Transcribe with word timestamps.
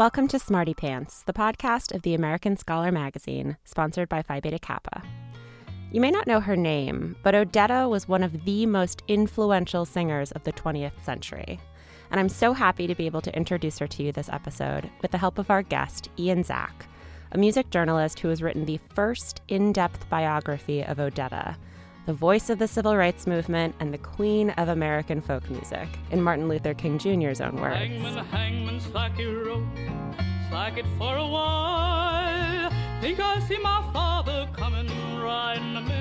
Welcome 0.00 0.28
to 0.28 0.38
Smarty 0.38 0.72
Pants, 0.72 1.24
the 1.24 1.34
podcast 1.34 1.94
of 1.94 2.00
the 2.00 2.14
American 2.14 2.56
Scholar 2.56 2.90
magazine, 2.90 3.58
sponsored 3.66 4.08
by 4.08 4.22
Phi 4.22 4.40
Beta 4.40 4.58
Kappa. 4.58 5.02
You 5.92 6.00
may 6.00 6.10
not 6.10 6.26
know 6.26 6.40
her 6.40 6.56
name, 6.56 7.16
but 7.22 7.34
Odetta 7.34 7.86
was 7.86 8.08
one 8.08 8.22
of 8.22 8.46
the 8.46 8.64
most 8.64 9.02
influential 9.08 9.84
singers 9.84 10.32
of 10.32 10.42
the 10.44 10.54
20th 10.54 11.04
century. 11.04 11.60
And 12.10 12.18
I'm 12.18 12.30
so 12.30 12.54
happy 12.54 12.86
to 12.86 12.94
be 12.94 13.04
able 13.04 13.20
to 13.20 13.36
introduce 13.36 13.78
her 13.78 13.86
to 13.88 14.02
you 14.02 14.10
this 14.10 14.30
episode 14.30 14.88
with 15.02 15.10
the 15.10 15.18
help 15.18 15.38
of 15.38 15.50
our 15.50 15.62
guest, 15.62 16.08
Ian 16.18 16.44
Zack, 16.44 16.86
a 17.32 17.36
music 17.36 17.68
journalist 17.68 18.20
who 18.20 18.28
has 18.28 18.42
written 18.42 18.64
the 18.64 18.80
first 18.94 19.42
in 19.48 19.70
depth 19.70 20.08
biography 20.08 20.82
of 20.82 20.96
Odetta, 20.96 21.56
the 22.10 22.14
voice 22.14 22.50
of 22.50 22.58
the 22.58 22.66
civil 22.66 22.96
rights 22.96 23.24
movement 23.24 23.72
and 23.78 23.94
the 23.94 23.98
queen 23.98 24.50
of 24.50 24.66
American 24.66 25.20
folk 25.20 25.48
music, 25.48 25.86
in 26.10 26.20
Martin 26.20 26.48
Luther 26.48 26.74
King 26.74 26.98
Jr.'s 26.98 27.40
own 27.40 27.54
words. 27.54 27.76
Hangman, 27.76 28.24
hangman, 28.26 28.80
slack 28.80 29.16
your 29.16 29.44
rope, 29.44 29.62
slack 30.48 30.76
it 30.76 30.84
for 30.98 31.14
a 31.14 31.24
while. 31.24 32.72
Think 33.00 33.20
I 33.20 33.38
see 33.46 33.58
my 33.58 33.88
father 33.92 34.48
coming, 34.56 34.88
riding 35.22 35.76
a. 35.76 36.00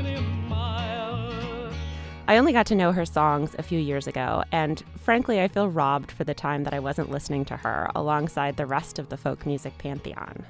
I 2.28 2.38
only 2.38 2.54
got 2.54 2.66
to 2.68 2.76
know 2.76 2.92
her 2.92 3.06
songs 3.06 3.56
a 3.60 3.64
few 3.64 3.80
years 3.80 4.08
ago, 4.08 4.44
and 4.52 4.84
frankly, 4.98 5.40
I 5.42 5.48
feel 5.48 5.70
robbed 5.70 6.12
for 6.12 6.23
the 6.23 6.34
time 6.34 6.64
that 6.64 6.73
I 6.73 6.80
wasn't 6.80 7.12
listening 7.12 7.46
to 7.46 7.58
her 7.58 7.92
alongside 7.94 8.58
the 8.58 8.66
rest 8.66 8.98
of 8.98 9.10
the 9.10 9.18
folk 9.18 9.46
music 9.46 9.78
pantheon. 9.78 10.44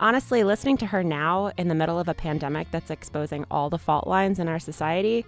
Honestly, 0.00 0.42
listening 0.42 0.76
to 0.76 0.86
her 0.86 1.04
now 1.04 1.52
in 1.56 1.68
the 1.68 1.74
middle 1.74 2.00
of 2.00 2.08
a 2.08 2.14
pandemic 2.14 2.68
that's 2.72 2.90
exposing 2.90 3.44
all 3.50 3.70
the 3.70 3.78
fault 3.78 4.08
lines 4.08 4.40
in 4.40 4.48
our 4.48 4.58
society 4.58 5.24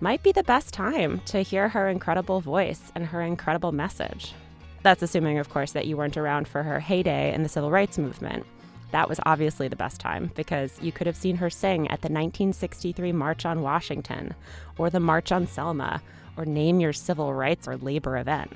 might 0.00 0.22
be 0.24 0.32
the 0.32 0.42
best 0.42 0.74
time 0.74 1.20
to 1.20 1.40
hear 1.40 1.68
her 1.68 1.88
incredible 1.88 2.40
voice 2.40 2.90
and 2.96 3.06
her 3.06 3.22
incredible 3.22 3.70
message. 3.70 4.34
That's 4.82 5.02
assuming, 5.02 5.38
of 5.38 5.50
course, 5.50 5.72
that 5.72 5.86
you 5.86 5.96
weren't 5.96 6.16
around 6.16 6.48
for 6.48 6.64
her 6.64 6.80
heyday 6.80 7.32
in 7.32 7.44
the 7.44 7.48
civil 7.48 7.70
rights 7.70 7.96
movement. 7.96 8.44
That 8.90 9.08
was 9.08 9.20
obviously 9.24 9.68
the 9.68 9.76
best 9.76 10.00
time 10.00 10.32
because 10.34 10.80
you 10.82 10.90
could 10.90 11.06
have 11.06 11.16
seen 11.16 11.36
her 11.36 11.50
sing 11.50 11.82
at 11.86 12.00
the 12.00 12.08
1963 12.08 13.12
March 13.12 13.44
on 13.44 13.62
Washington, 13.62 14.34
or 14.78 14.90
the 14.90 15.00
March 15.00 15.30
on 15.30 15.46
Selma, 15.46 16.02
or 16.36 16.44
name 16.44 16.80
your 16.80 16.92
civil 16.92 17.34
rights 17.34 17.68
or 17.68 17.76
labor 17.76 18.16
event. 18.16 18.52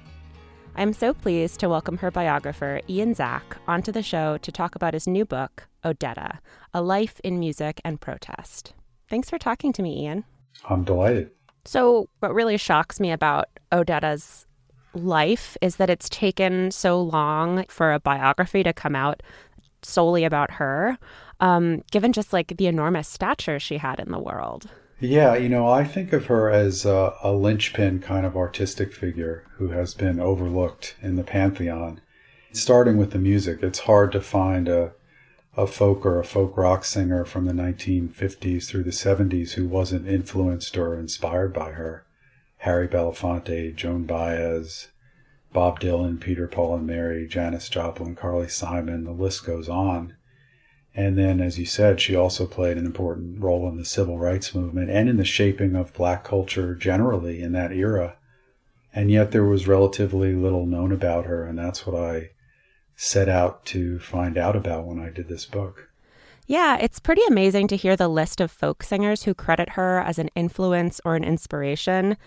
I 0.74 0.80
am 0.82 0.94
so 0.94 1.12
pleased 1.12 1.60
to 1.60 1.68
welcome 1.68 1.98
her 1.98 2.10
biographer, 2.10 2.80
Ian 2.88 3.14
Zack, 3.14 3.58
onto 3.68 3.92
the 3.92 4.02
show 4.02 4.38
to 4.38 4.50
talk 4.50 4.74
about 4.74 4.94
his 4.94 5.06
new 5.06 5.26
book, 5.26 5.68
Odetta 5.84 6.38
A 6.72 6.80
Life 6.80 7.20
in 7.22 7.38
Music 7.38 7.78
and 7.84 8.00
Protest. 8.00 8.72
Thanks 9.10 9.28
for 9.28 9.38
talking 9.38 9.74
to 9.74 9.82
me, 9.82 10.04
Ian. 10.04 10.24
I'm 10.68 10.82
delighted. 10.82 11.30
So, 11.66 12.08
what 12.20 12.34
really 12.34 12.56
shocks 12.56 13.00
me 13.00 13.12
about 13.12 13.48
Odetta's 13.70 14.46
life 14.94 15.58
is 15.60 15.76
that 15.76 15.90
it's 15.90 16.08
taken 16.08 16.70
so 16.70 17.02
long 17.02 17.66
for 17.68 17.92
a 17.92 18.00
biography 18.00 18.62
to 18.62 18.72
come 18.72 18.96
out 18.96 19.22
solely 19.82 20.24
about 20.24 20.52
her, 20.52 20.96
um, 21.40 21.82
given 21.90 22.14
just 22.14 22.32
like 22.32 22.56
the 22.56 22.66
enormous 22.66 23.08
stature 23.08 23.60
she 23.60 23.76
had 23.76 24.00
in 24.00 24.10
the 24.10 24.18
world. 24.18 24.70
Yeah, 25.02 25.34
you 25.34 25.48
know, 25.48 25.66
I 25.66 25.82
think 25.82 26.12
of 26.12 26.26
her 26.26 26.48
as 26.48 26.84
a, 26.84 27.16
a, 27.24 27.32
linchpin 27.32 27.98
kind 27.98 28.24
of 28.24 28.36
artistic 28.36 28.92
figure 28.92 29.44
who 29.56 29.70
has 29.70 29.94
been 29.94 30.20
overlooked 30.20 30.94
in 31.02 31.16
the 31.16 31.24
pantheon. 31.24 32.00
Starting 32.52 32.96
with 32.96 33.10
the 33.10 33.18
music, 33.18 33.64
it's 33.64 33.80
hard 33.80 34.12
to 34.12 34.20
find 34.20 34.68
a, 34.68 34.92
a 35.56 35.66
folk 35.66 36.06
or 36.06 36.20
a 36.20 36.24
folk 36.24 36.56
rock 36.56 36.84
singer 36.84 37.24
from 37.24 37.46
the 37.46 37.52
1950s 37.52 38.68
through 38.68 38.84
the 38.84 38.90
70s 38.92 39.54
who 39.54 39.66
wasn't 39.66 40.06
influenced 40.06 40.78
or 40.78 40.94
inspired 40.94 41.52
by 41.52 41.72
her. 41.72 42.06
Harry 42.58 42.86
Belafonte, 42.86 43.74
Joan 43.74 44.04
Baez, 44.04 44.92
Bob 45.52 45.80
Dylan, 45.80 46.20
Peter, 46.20 46.46
Paul 46.46 46.76
and 46.76 46.86
Mary, 46.86 47.26
Janis 47.26 47.68
Joplin, 47.68 48.14
Carly 48.14 48.46
Simon, 48.46 49.02
the 49.02 49.10
list 49.10 49.44
goes 49.44 49.68
on. 49.68 50.14
And 50.94 51.16
then, 51.16 51.40
as 51.40 51.58
you 51.58 51.64
said, 51.64 52.00
she 52.00 52.14
also 52.14 52.46
played 52.46 52.76
an 52.76 52.84
important 52.84 53.40
role 53.40 53.68
in 53.68 53.76
the 53.76 53.84
civil 53.84 54.18
rights 54.18 54.54
movement 54.54 54.90
and 54.90 55.08
in 55.08 55.16
the 55.16 55.24
shaping 55.24 55.74
of 55.74 55.94
black 55.94 56.22
culture 56.22 56.74
generally 56.74 57.40
in 57.40 57.52
that 57.52 57.72
era. 57.72 58.16
And 58.94 59.10
yet 59.10 59.30
there 59.30 59.44
was 59.44 59.66
relatively 59.66 60.34
little 60.34 60.66
known 60.66 60.92
about 60.92 61.24
her, 61.24 61.46
and 61.46 61.58
that's 61.58 61.86
what 61.86 61.98
I 61.98 62.30
set 62.94 63.28
out 63.28 63.64
to 63.66 63.98
find 64.00 64.36
out 64.36 64.54
about 64.54 64.86
when 64.86 65.00
I 65.00 65.08
did 65.08 65.28
this 65.28 65.46
book. 65.46 65.88
Yeah, 66.46 66.76
it's 66.76 67.00
pretty 67.00 67.22
amazing 67.26 67.68
to 67.68 67.76
hear 67.76 67.96
the 67.96 68.08
list 68.08 68.40
of 68.40 68.50
folk 68.50 68.82
singers 68.82 69.22
who 69.22 69.32
credit 69.32 69.70
her 69.70 69.98
as 70.00 70.18
an 70.18 70.28
influence 70.34 71.00
or 71.04 71.16
an 71.16 71.24
inspiration 71.24 72.18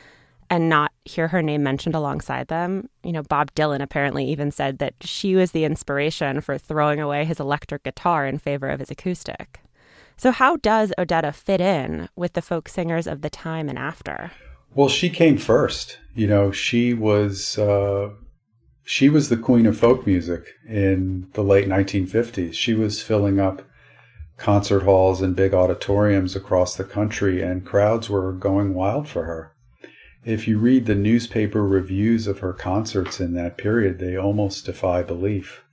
and 0.49 0.69
not 0.69 0.91
hear 1.05 1.27
her 1.27 1.41
name 1.41 1.63
mentioned 1.63 1.95
alongside 1.95 2.47
them. 2.47 2.89
You 3.03 3.11
know, 3.11 3.23
Bob 3.23 3.53
Dylan 3.55 3.81
apparently 3.81 4.25
even 4.25 4.51
said 4.51 4.79
that 4.79 4.93
she 5.01 5.35
was 5.35 5.51
the 5.51 5.63
inspiration 5.63 6.41
for 6.41 6.57
throwing 6.57 6.99
away 6.99 7.25
his 7.25 7.39
electric 7.39 7.83
guitar 7.83 8.25
in 8.27 8.37
favor 8.37 8.69
of 8.69 8.79
his 8.79 8.91
acoustic. 8.91 9.61
So, 10.17 10.31
how 10.31 10.57
does 10.57 10.93
Odetta 10.97 11.33
fit 11.33 11.59
in 11.59 12.09
with 12.15 12.33
the 12.33 12.41
folk 12.41 12.69
singers 12.69 13.07
of 13.07 13.21
the 13.21 13.29
time 13.29 13.67
and 13.67 13.77
after? 13.77 14.31
Well, 14.73 14.89
she 14.89 15.09
came 15.09 15.37
first. 15.37 15.99
You 16.13 16.27
know, 16.27 16.51
she 16.51 16.93
was 16.93 17.57
uh, 17.57 18.11
she 18.83 19.09
was 19.09 19.29
the 19.29 19.37
queen 19.37 19.65
of 19.65 19.77
folk 19.77 20.05
music 20.05 20.53
in 20.67 21.27
the 21.33 21.43
late 21.43 21.67
1950s. 21.67 22.53
She 22.53 22.73
was 22.73 23.01
filling 23.01 23.39
up 23.39 23.63
concert 24.37 24.83
halls 24.83 25.21
and 25.21 25.35
big 25.35 25.53
auditoriums 25.53 26.35
across 26.35 26.75
the 26.75 26.83
country, 26.83 27.41
and 27.41 27.65
crowds 27.65 28.09
were 28.09 28.31
going 28.31 28.73
wild 28.73 29.07
for 29.07 29.23
her 29.23 29.54
if 30.25 30.47
you 30.47 30.57
read 30.57 30.87
the 30.87 30.95
newspaper 30.95 31.63
reviews 31.63 32.25
of 32.25 32.39
her 32.39 32.51
concerts 32.51 33.19
in 33.19 33.35
that 33.35 33.59
period, 33.59 33.99
they 33.99 34.17
almost 34.17 34.65
defy 34.65 35.03
belief. 35.03 35.63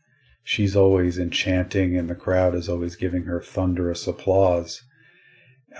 She's 0.45 0.77
always 0.77 1.19
enchanting, 1.19 1.97
and 1.97 2.11
the 2.11 2.15
crowd 2.15 2.55
is 2.55 2.69
always 2.69 2.95
giving 2.95 3.25
her 3.25 3.41
thunderous 3.41 4.07
applause. 4.07 4.83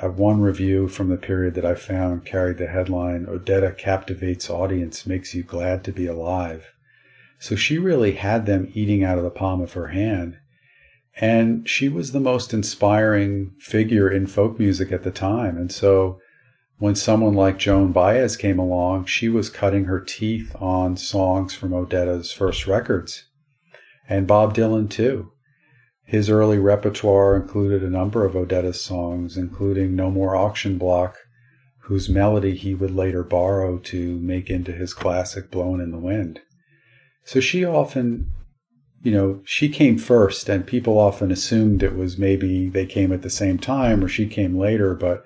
Uh, 0.01 0.09
one 0.09 0.41
review 0.41 0.89
from 0.89 1.11
the 1.11 1.19
period 1.19 1.53
that 1.55 1.67
I 1.67 1.75
found 1.75 2.25
carried 2.25 2.57
the 2.57 2.67
headline 2.67 3.27
Odetta 3.27 3.77
captivates 3.77 4.49
audience, 4.49 5.07
makes 5.07 5.35
you 5.35 5.43
glad 5.43 5.85
to 5.85 5.93
be 5.93 6.07
alive. 6.07 6.73
So 7.39 7.57
she 7.57 7.77
really 7.77 8.13
had 8.13 8.47
them 8.47 8.71
eating 8.73 9.05
out 9.05 9.19
of 9.19 9.25
the 9.25 9.31
palm 9.31 9.61
of 9.61 9.75
her 9.75 9.89
hand. 9.89 10.39
And 11.21 11.69
she 11.69 11.91
was 11.91 12.13
the 12.13 12.21
most 12.21 12.55
inspiring 12.55 13.53
figure 13.59 14.11
in 14.11 14.27
folk 14.27 14.59
music 14.59 14.91
at 14.93 15.03
the 15.03 15.11
time. 15.11 15.59
And 15.59 15.71
so 15.71 16.21
when 16.79 16.95
someone 16.95 17.35
like 17.35 17.59
Joan 17.59 17.93
Baez 17.93 18.37
came 18.37 18.59
along, 18.59 19.05
she 19.07 19.29
was 19.29 19.51
cutting 19.51 19.85
her 19.85 20.01
teeth 20.01 20.55
on 20.61 20.97
songs 20.97 21.55
from 21.55 21.73
Odetta's 21.73 22.33
first 22.33 22.67
records. 22.67 23.25
And 24.09 24.27
Bob 24.27 24.55
Dylan, 24.55 24.91
too. 24.91 25.33
His 26.05 26.29
early 26.29 26.59
repertoire 26.59 27.37
included 27.37 27.83
a 27.83 27.91
number 27.91 28.25
of 28.25 28.35
Odetta's 28.35 28.81
songs, 28.81 29.37
including 29.37 29.95
No 29.95 30.11
More 30.11 30.35
Auction 30.35 30.77
Block, 30.77 31.17
whose 31.85 32.09
melody 32.09 32.55
he 32.55 32.75
would 32.75 32.91
later 32.91 33.23
borrow 33.23 33.79
to 33.79 34.19
make 34.19 34.51
into 34.51 34.73
his 34.73 34.93
classic 34.93 35.51
Blowin' 35.51 35.81
in 35.81 35.91
the 35.91 35.99
Wind. 35.99 36.41
So 37.25 37.41
she 37.41 37.65
often 37.65 38.31
you 39.03 39.11
know, 39.11 39.41
she 39.45 39.69
came 39.69 39.99
first, 39.99 40.49
and 40.49 40.67
people 40.67 40.99
often 40.99 41.33
assumed 41.33 41.83
it 41.83 41.97
was 41.97 42.19
maybe 42.19 42.69
they 42.69 42.87
came 42.87 43.13
at 43.13 43.23
the 43.23 43.31
same 43.31 43.59
time 43.59 44.05
or 44.05 44.09
she 44.09 44.27
came 44.27 44.57
later. 44.57 44.95
But 44.95 45.25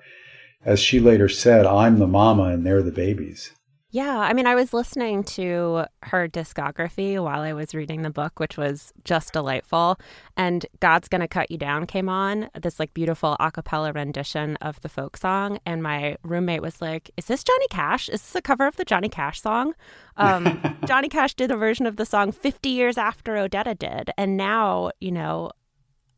as 0.63 0.79
she 0.79 0.99
later 0.99 1.29
said, 1.29 1.65
I'm 1.65 1.99
the 1.99 2.07
mama 2.07 2.43
and 2.43 2.65
they're 2.65 2.83
the 2.83 2.91
babies. 2.91 3.51
Yeah, 3.89 4.19
I 4.19 4.33
mean, 4.33 4.47
I 4.47 4.55
was 4.55 4.73
listening 4.73 5.23
to 5.23 5.85
her 6.03 6.27
discography 6.27 7.23
while 7.23 7.39
I 7.39 7.53
was 7.53 7.73
reading 7.73 8.01
the 8.01 8.09
book, 8.09 8.37
which 8.37 8.57
was 8.57 8.91
just 9.05 9.31
delightful. 9.31 9.97
And 10.35 10.65
God's 10.81 11.07
Gonna 11.07 11.27
Cut 11.27 11.49
You 11.49 11.57
Down 11.57 11.85
came 11.87 12.09
on, 12.09 12.49
this 12.61 12.81
like 12.81 12.93
beautiful 12.93 13.37
a 13.39 13.49
cappella 13.49 13.93
rendition 13.93 14.57
of 14.57 14.81
the 14.81 14.89
folk 14.89 15.15
song. 15.15 15.59
And 15.65 15.81
my 15.81 16.17
roommate 16.21 16.61
was 16.61 16.81
like, 16.81 17.09
Is 17.15 17.25
this 17.25 17.45
Johnny 17.45 17.67
Cash? 17.69 18.09
Is 18.09 18.21
this 18.21 18.35
a 18.35 18.41
cover 18.41 18.67
of 18.67 18.75
the 18.75 18.83
Johnny 18.83 19.07
Cash 19.07 19.41
song? 19.41 19.73
Um, 20.17 20.77
Johnny 20.85 21.07
Cash 21.07 21.35
did 21.35 21.49
a 21.49 21.55
version 21.55 21.85
of 21.85 21.95
the 21.95 22.05
song 22.05 22.33
50 22.33 22.67
years 22.67 22.97
after 22.97 23.35
Odetta 23.35 23.79
did. 23.79 24.11
And 24.17 24.35
now, 24.35 24.91
you 24.99 25.13
know, 25.13 25.51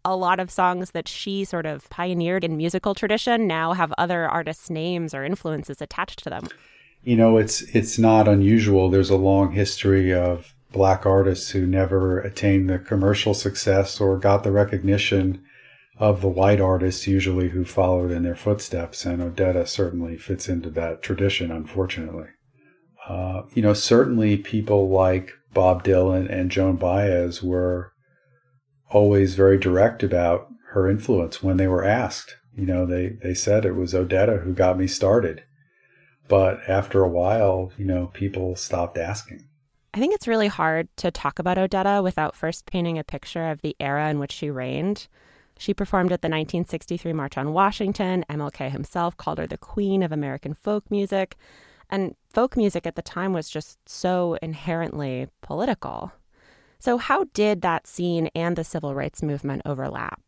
a 0.06 0.16
lot 0.16 0.40
of 0.40 0.50
songs 0.50 0.92
that 0.92 1.08
she 1.08 1.44
sort 1.46 1.66
of 1.66 1.90
pioneered 1.90 2.44
in 2.44 2.58
musical 2.58 2.96
tradition 2.96 3.48
now 3.48 3.74
have 3.74 3.94
other 3.98 4.28
artists' 4.28 4.70
names 4.70 5.14
or 5.14 5.24
influences 5.24 5.82
attached 5.82 6.24
to 6.24 6.30
them 6.30 6.48
you 7.04 7.16
know, 7.16 7.38
it's 7.38 7.62
it's 7.74 7.98
not 7.98 8.28
unusual. 8.28 8.90
There's 8.90 9.10
a 9.10 9.18
long 9.18 9.52
history 9.54 10.14
of 10.14 10.54
black 10.72 11.06
artists 11.06 11.52
who 11.52 11.66
never 11.66 12.20
attained 12.20 12.70
the 12.70 12.80
commercial 12.80 13.34
success 13.34 14.00
or 14.00 14.18
got 14.18 14.44
the 14.44 14.52
recognition 14.52 15.44
of 15.98 16.22
the 16.22 16.30
white 16.30 16.62
artists 16.62 17.08
usually 17.08 17.50
who 17.50 17.66
followed 17.66 18.12
in 18.12 18.24
their 18.24 18.36
footsteps 18.36 19.06
and 19.06 19.22
odetta 19.22 19.68
certainly 19.68 20.16
fits 20.16 20.48
into 20.48 20.70
that 20.70 21.02
tradition 21.02 21.52
unfortunately 21.52 22.28
uh, 23.10 23.42
you 23.54 23.62
know 23.62 23.74
certainly 23.74 24.38
people 24.38 24.90
like 24.90 25.34
bob 25.54 25.84
dylan 25.84 26.32
and 26.32 26.52
joan 26.52 26.76
baez 26.78 27.44
were 27.44 27.92
always 28.90 29.36
very 29.36 29.58
direct 29.58 30.04
about 30.04 30.48
her 30.72 30.90
influence 30.90 31.42
when 31.42 31.58
they 31.58 31.68
were 31.68 31.84
asked 31.84 32.38
you 32.56 32.66
know 32.66 32.86
they, 32.86 33.10
they 33.24 33.34
said 33.34 33.66
it 33.66 33.76
was 33.76 33.94
odetta 33.94 34.44
who 34.44 34.54
got 34.54 34.78
me 34.78 34.88
started 34.88 35.44
but 36.30 36.62
after 36.70 37.04
a 37.04 37.10
while, 37.10 37.74
you 37.76 37.84
know, 37.84 38.12
people 38.14 38.56
stopped 38.56 38.98
asking. 38.98 39.46
I 39.96 40.00
think 40.00 40.14
it's 40.14 40.28
really 40.28 40.48
hard 40.48 40.88
to 40.98 41.10
talk 41.10 41.40
about 41.40 41.58
Odetta 41.58 42.04
without 42.04 42.36
first 42.36 42.68
painting 42.68 43.00
a 43.00 43.04
picture 43.04 43.50
of 43.50 43.62
the 43.62 43.76
era 43.80 44.10
in 44.10 44.20
which 44.20 44.32
she 44.32 44.52
reigned. 44.52 45.08
She 45.58 45.74
performed 45.74 46.12
at 46.12 46.22
the 46.22 46.28
1963 46.28 47.12
March 47.14 47.36
on 47.36 47.52
Washington. 47.52 48.24
MLK 48.30 48.70
himself 48.70 49.18
called 49.18 49.40
her 49.40 49.48
the 49.48 49.58
queen 49.58 50.04
of 50.04 50.12
American 50.12 50.54
folk 50.54 50.90
music. 50.92 51.36
And 51.90 52.16
folk 52.30 52.56
music 52.56 52.86
at 52.86 52.96
the 52.96 53.02
time 53.02 53.34
was 53.34 53.50
just 53.50 53.80
so 53.90 54.38
inherently 54.44 55.28
political. 55.42 56.12
So, 56.80 56.98
how 56.98 57.26
did 57.34 57.62
that 57.62 57.88
scene 57.88 58.30
and 58.34 58.56
the 58.56 58.64
civil 58.64 58.96
rights 58.96 59.22
movement 59.22 59.64
overlap? 59.66 60.22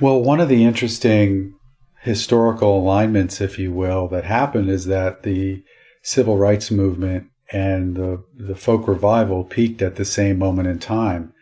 Well, 0.00 0.22
one 0.22 0.40
of 0.40 0.48
the 0.48 0.64
interesting 0.64 1.54
historical 2.00 2.78
alignments, 2.78 3.42
if 3.42 3.58
you 3.58 3.70
will, 3.72 4.08
that 4.08 4.24
happened 4.24 4.70
is 4.70 4.86
that 4.86 5.22
the 5.22 5.62
civil 6.02 6.38
rights 6.38 6.70
movement 6.70 7.26
and 7.52 7.96
the, 7.96 8.24
the 8.34 8.54
folk 8.54 8.88
revival 8.88 9.44
peaked 9.44 9.82
at 9.82 9.96
the 9.96 10.04
same 10.04 10.38
moment 10.38 10.68
in 10.68 10.78
time. 10.78 11.34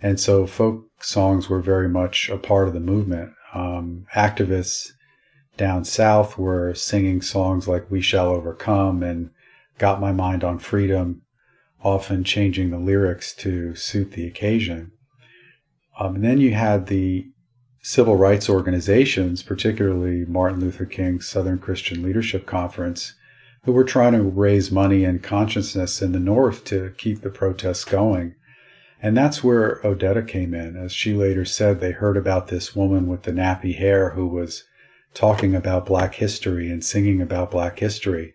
And 0.00 0.20
so 0.20 0.46
folk 0.46 0.84
songs 1.00 1.48
were 1.48 1.60
very 1.60 1.88
much 1.88 2.28
a 2.28 2.36
part 2.36 2.68
of 2.68 2.74
the 2.74 2.80
movement. 2.80 3.32
Um, 3.54 4.06
activists 4.14 4.92
down 5.56 5.84
south 5.84 6.36
were 6.36 6.74
singing 6.74 7.22
songs 7.22 7.68
like 7.68 7.90
We 7.90 8.02
Shall 8.02 8.28
Overcome 8.28 9.02
and 9.02 9.30
Got 9.78 10.00
My 10.00 10.12
Mind 10.12 10.44
on 10.44 10.58
Freedom, 10.58 11.22
often 11.82 12.24
changing 12.24 12.70
the 12.70 12.78
lyrics 12.78 13.34
to 13.34 13.74
suit 13.74 14.12
the 14.12 14.26
occasion. 14.26 14.92
Um, 15.98 16.16
and 16.16 16.24
then 16.24 16.38
you 16.38 16.54
had 16.54 16.86
the 16.86 17.26
civil 17.82 18.16
rights 18.16 18.48
organizations, 18.48 19.42
particularly 19.42 20.24
Martin 20.24 20.60
Luther 20.60 20.86
King's 20.86 21.28
Southern 21.28 21.58
Christian 21.58 22.02
Leadership 22.02 22.46
Conference, 22.46 23.14
who 23.64 23.72
were 23.72 23.84
trying 23.84 24.12
to 24.12 24.22
raise 24.22 24.70
money 24.70 25.04
and 25.04 25.22
consciousness 25.22 26.00
in 26.00 26.12
the 26.12 26.18
North 26.18 26.64
to 26.64 26.94
keep 26.98 27.20
the 27.20 27.30
protests 27.30 27.84
going. 27.84 28.34
And 29.00 29.16
that's 29.16 29.42
where 29.42 29.80
Odetta 29.82 30.26
came 30.26 30.54
in. 30.54 30.76
As 30.76 30.92
she 30.92 31.12
later 31.12 31.44
said, 31.44 31.80
they 31.80 31.90
heard 31.90 32.16
about 32.16 32.48
this 32.48 32.76
woman 32.76 33.08
with 33.08 33.24
the 33.24 33.32
nappy 33.32 33.76
hair 33.76 34.10
who 34.10 34.28
was 34.28 34.64
talking 35.12 35.54
about 35.54 35.86
Black 35.86 36.14
history 36.14 36.70
and 36.70 36.84
singing 36.84 37.20
about 37.20 37.50
Black 37.50 37.80
history. 37.80 38.34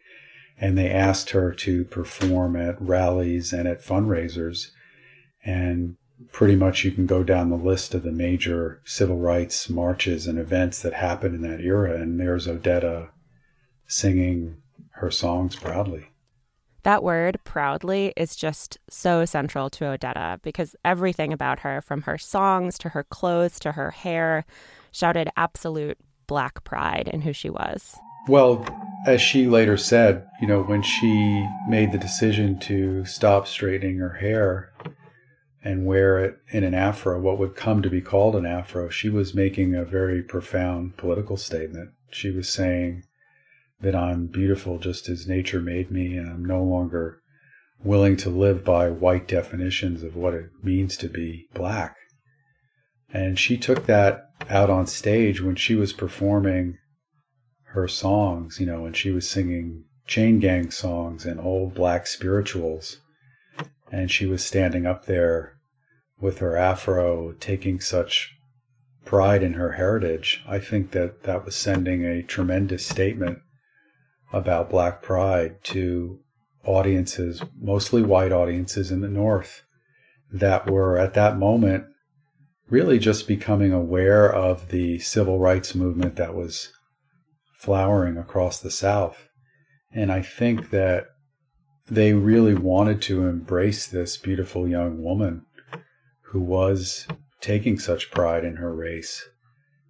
And 0.59 0.77
they 0.77 0.89
asked 0.89 1.31
her 1.31 1.53
to 1.53 1.85
perform 1.85 2.55
at 2.55 2.81
rallies 2.81 3.53
and 3.53 3.67
at 3.67 3.83
fundraisers. 3.83 4.71
And 5.45 5.97
pretty 6.31 6.55
much 6.55 6.83
you 6.83 6.91
can 6.91 7.05
go 7.05 7.23
down 7.23 7.49
the 7.49 7.55
list 7.55 7.93
of 7.93 8.03
the 8.03 8.11
major 8.11 8.81
civil 8.85 9.17
rights 9.17 9.69
marches 9.69 10.27
and 10.27 10.39
events 10.39 10.81
that 10.81 10.93
happened 10.93 11.35
in 11.35 11.41
that 11.41 11.61
era, 11.61 11.99
and 12.01 12.19
there's 12.19 12.47
Odetta 12.47 13.09
singing 13.87 14.57
her 14.91 15.11
songs 15.11 15.55
proudly. 15.55 16.07
That 16.83 17.03
word, 17.03 17.39
proudly, 17.43 18.13
is 18.15 18.35
just 18.35 18.77
so 18.89 19.25
central 19.25 19.69
to 19.71 19.85
Odetta 19.85 20.41
because 20.41 20.75
everything 20.85 21.33
about 21.33 21.59
her, 21.59 21.81
from 21.81 22.03
her 22.03 22.17
songs 22.17 22.77
to 22.79 22.89
her 22.89 23.03
clothes 23.03 23.59
to 23.59 23.73
her 23.73 23.91
hair, 23.91 24.45
shouted 24.91 25.29
absolute 25.35 25.97
black 26.27 26.63
pride 26.63 27.09
in 27.11 27.21
who 27.21 27.33
she 27.33 27.49
was. 27.49 27.95
Well, 28.27 28.65
as 29.07 29.21
she 29.21 29.47
later 29.47 29.77
said, 29.77 30.27
you 30.41 30.47
know, 30.47 30.61
when 30.61 30.83
she 30.83 31.47
made 31.67 31.91
the 31.91 31.97
decision 31.97 32.59
to 32.59 33.05
stop 33.05 33.47
straightening 33.47 33.97
her 33.97 34.15
hair, 34.15 34.73
and 35.63 35.85
wear 35.85 36.19
it 36.19 36.37
in 36.49 36.63
an 36.63 36.73
afro, 36.73 37.19
what 37.19 37.37
would 37.37 37.55
come 37.55 37.81
to 37.81 37.89
be 37.89 38.01
called 38.01 38.35
an 38.35 38.45
afro, 38.45 38.89
she 38.89 39.09
was 39.09 39.33
making 39.33 39.73
a 39.73 39.83
very 39.83 40.21
profound 40.21 40.95
political 40.97 41.35
statement. 41.35 41.89
She 42.11 42.31
was 42.31 42.47
saying 42.47 43.03
that 43.81 43.95
I'm 43.95 44.27
beautiful 44.27 44.77
just 44.77 45.09
as 45.09 45.27
nature 45.27 45.61
made 45.61 45.89
me, 45.89 46.15
and 46.15 46.29
I'm 46.29 46.45
no 46.45 46.63
longer 46.63 47.21
willing 47.83 48.17
to 48.17 48.29
live 48.29 48.63
by 48.63 48.89
white 48.89 49.27
definitions 49.27 50.03
of 50.03 50.15
what 50.15 50.33
it 50.33 50.49
means 50.63 50.97
to 50.97 51.09
be 51.09 51.47
black. 51.53 51.95
And 53.13 53.39
she 53.39 53.57
took 53.57 53.85
that 53.85 54.21
out 54.49 54.69
on 54.69 54.87
stage 54.87 55.41
when 55.41 55.55
she 55.55 55.75
was 55.75 55.93
performing 55.93 56.77
her 57.77 57.87
songs, 57.87 58.59
you 58.59 58.65
know, 58.65 58.81
when 58.81 58.93
she 58.93 59.11
was 59.11 59.29
singing 59.29 59.83
chain 60.07 60.39
gang 60.39 60.71
songs 60.71 61.25
and 61.25 61.39
old 61.39 61.75
black 61.75 62.07
spirituals. 62.07 62.97
And 63.91 64.09
she 64.09 64.25
was 64.25 64.43
standing 64.43 64.85
up 64.85 65.05
there 65.05 65.59
with 66.19 66.39
her 66.39 66.57
afro 66.57 67.33
taking 67.33 67.79
such 67.79 68.35
pride 69.05 69.43
in 69.43 69.53
her 69.53 69.73
heritage, 69.73 70.43
I 70.47 70.59
think 70.59 70.91
that 70.91 71.23
that 71.23 71.45
was 71.45 71.55
sending 71.55 72.03
a 72.03 72.23
tremendous 72.23 72.85
statement 72.85 73.39
about 74.33 74.71
black 74.71 75.01
pride 75.01 75.63
to 75.65 76.19
audiences, 76.65 77.41
mostly 77.61 78.01
white 78.01 78.31
audiences 78.31 78.91
in 78.91 79.01
the 79.01 79.07
North, 79.07 79.61
that 80.31 80.69
were 80.69 80.97
at 80.97 81.13
that 81.13 81.37
moment 81.37 81.85
really 82.69 82.99
just 82.99 83.27
becoming 83.27 83.71
aware 83.71 84.29
of 84.29 84.69
the 84.69 84.99
civil 84.99 85.39
rights 85.39 85.73
movement 85.73 86.17
that 86.17 86.33
was 86.33 86.73
flowering 87.57 88.17
across 88.17 88.59
the 88.59 88.71
South. 88.71 89.27
And 89.91 90.11
I 90.11 90.21
think 90.21 90.69
that 90.69 91.07
they 91.89 92.13
really 92.13 92.53
wanted 92.53 93.01
to 93.03 93.27
embrace 93.27 93.87
this 93.87 94.17
beautiful 94.17 94.67
young 94.67 95.01
woman 95.01 95.45
who 96.31 96.39
was 96.39 97.07
taking 97.41 97.79
such 97.79 98.11
pride 98.11 98.43
in 98.43 98.57
her 98.57 98.73
race 98.73 99.27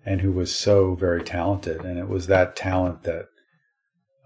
and 0.06 0.22
who 0.22 0.32
was 0.32 0.56
so 0.56 0.96
very 0.96 1.24
talented. 1.24 1.84
And 1.84 2.00
it 2.00 2.08
was 2.08 2.28
that 2.28 2.56
talent 2.56 3.04
that 3.04 3.26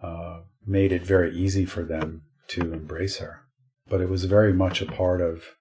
uh, 0.04 0.42
made 0.66 0.92
it 0.92 1.06
very 1.06 1.36
easy 1.36 1.66
for 1.66 1.84
them 1.84 2.24
to 2.50 2.74
embrace 2.74 3.18
her. 3.18 3.42
But 3.88 4.02
it 4.02 4.10
was 4.10 4.26
very 4.26 4.54
much 4.54 4.82
a 4.82 4.86
part 4.86 5.22
of 5.22 5.56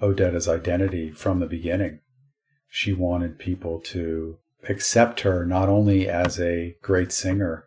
Odetta's 0.00 0.48
identity 0.48 1.10
from 1.10 1.38
the 1.38 1.46
beginning. 1.46 2.00
She 2.68 2.92
wanted 2.92 3.38
people 3.38 3.80
to 3.86 4.38
accept 4.68 5.20
her 5.20 5.44
not 5.44 5.68
only 5.68 6.08
as 6.08 6.40
a 6.40 6.76
great 6.82 7.12
singer, 7.12 7.64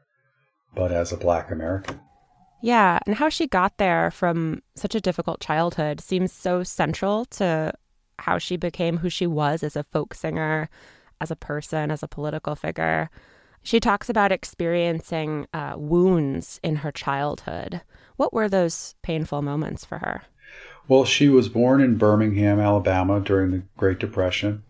but 0.74 0.91
as 0.91 1.12
a 1.12 1.17
Black 1.17 1.51
American. 1.51 2.00
Yeah, 2.62 3.00
and 3.05 3.15
how 3.15 3.29
she 3.29 3.48
got 3.48 3.77
there 3.77 4.12
from 4.12 4.62
such 4.75 4.93
a 4.93 5.01
difficult 5.01 5.39
childhood 5.39 6.00
seems 6.00 6.31
so 6.31 6.63
central 6.63 7.25
to 7.25 7.74
how 8.19 8.38
she 8.38 8.55
became 8.55 8.98
who 8.98 9.10
she 9.10 9.25
was 9.25 9.63
as 9.63 9.75
a 9.75 9.83
folk 9.83 10.13
singer, 10.13 10.69
as 11.19 11.31
a 11.31 11.36
person, 11.36 11.89
as 11.89 12.03
a 12.03 12.07
political 12.07 12.55
figure. 12.55 13.10
She 13.63 13.79
talks 13.79 14.10
about 14.10 14.31
experiencing 14.31 15.48
uh, 15.53 15.74
wounds 15.77 16.60
in 16.63 16.77
her 16.77 16.91
childhood. 16.91 17.81
What 18.15 18.33
were 18.33 18.50
those 18.50 18.95
painful 19.01 19.41
moments 19.41 19.83
for 19.86 20.00
her? 20.00 20.24
Well, 20.88 21.05
she 21.05 21.29
was 21.29 21.50
born 21.50 21.81
in 21.81 21.98
Birmingham, 21.98 22.60
Alabama 22.60 23.19
during 23.19 23.51
the 23.51 23.63
Great 23.77 24.00
Depression, 24.00 24.63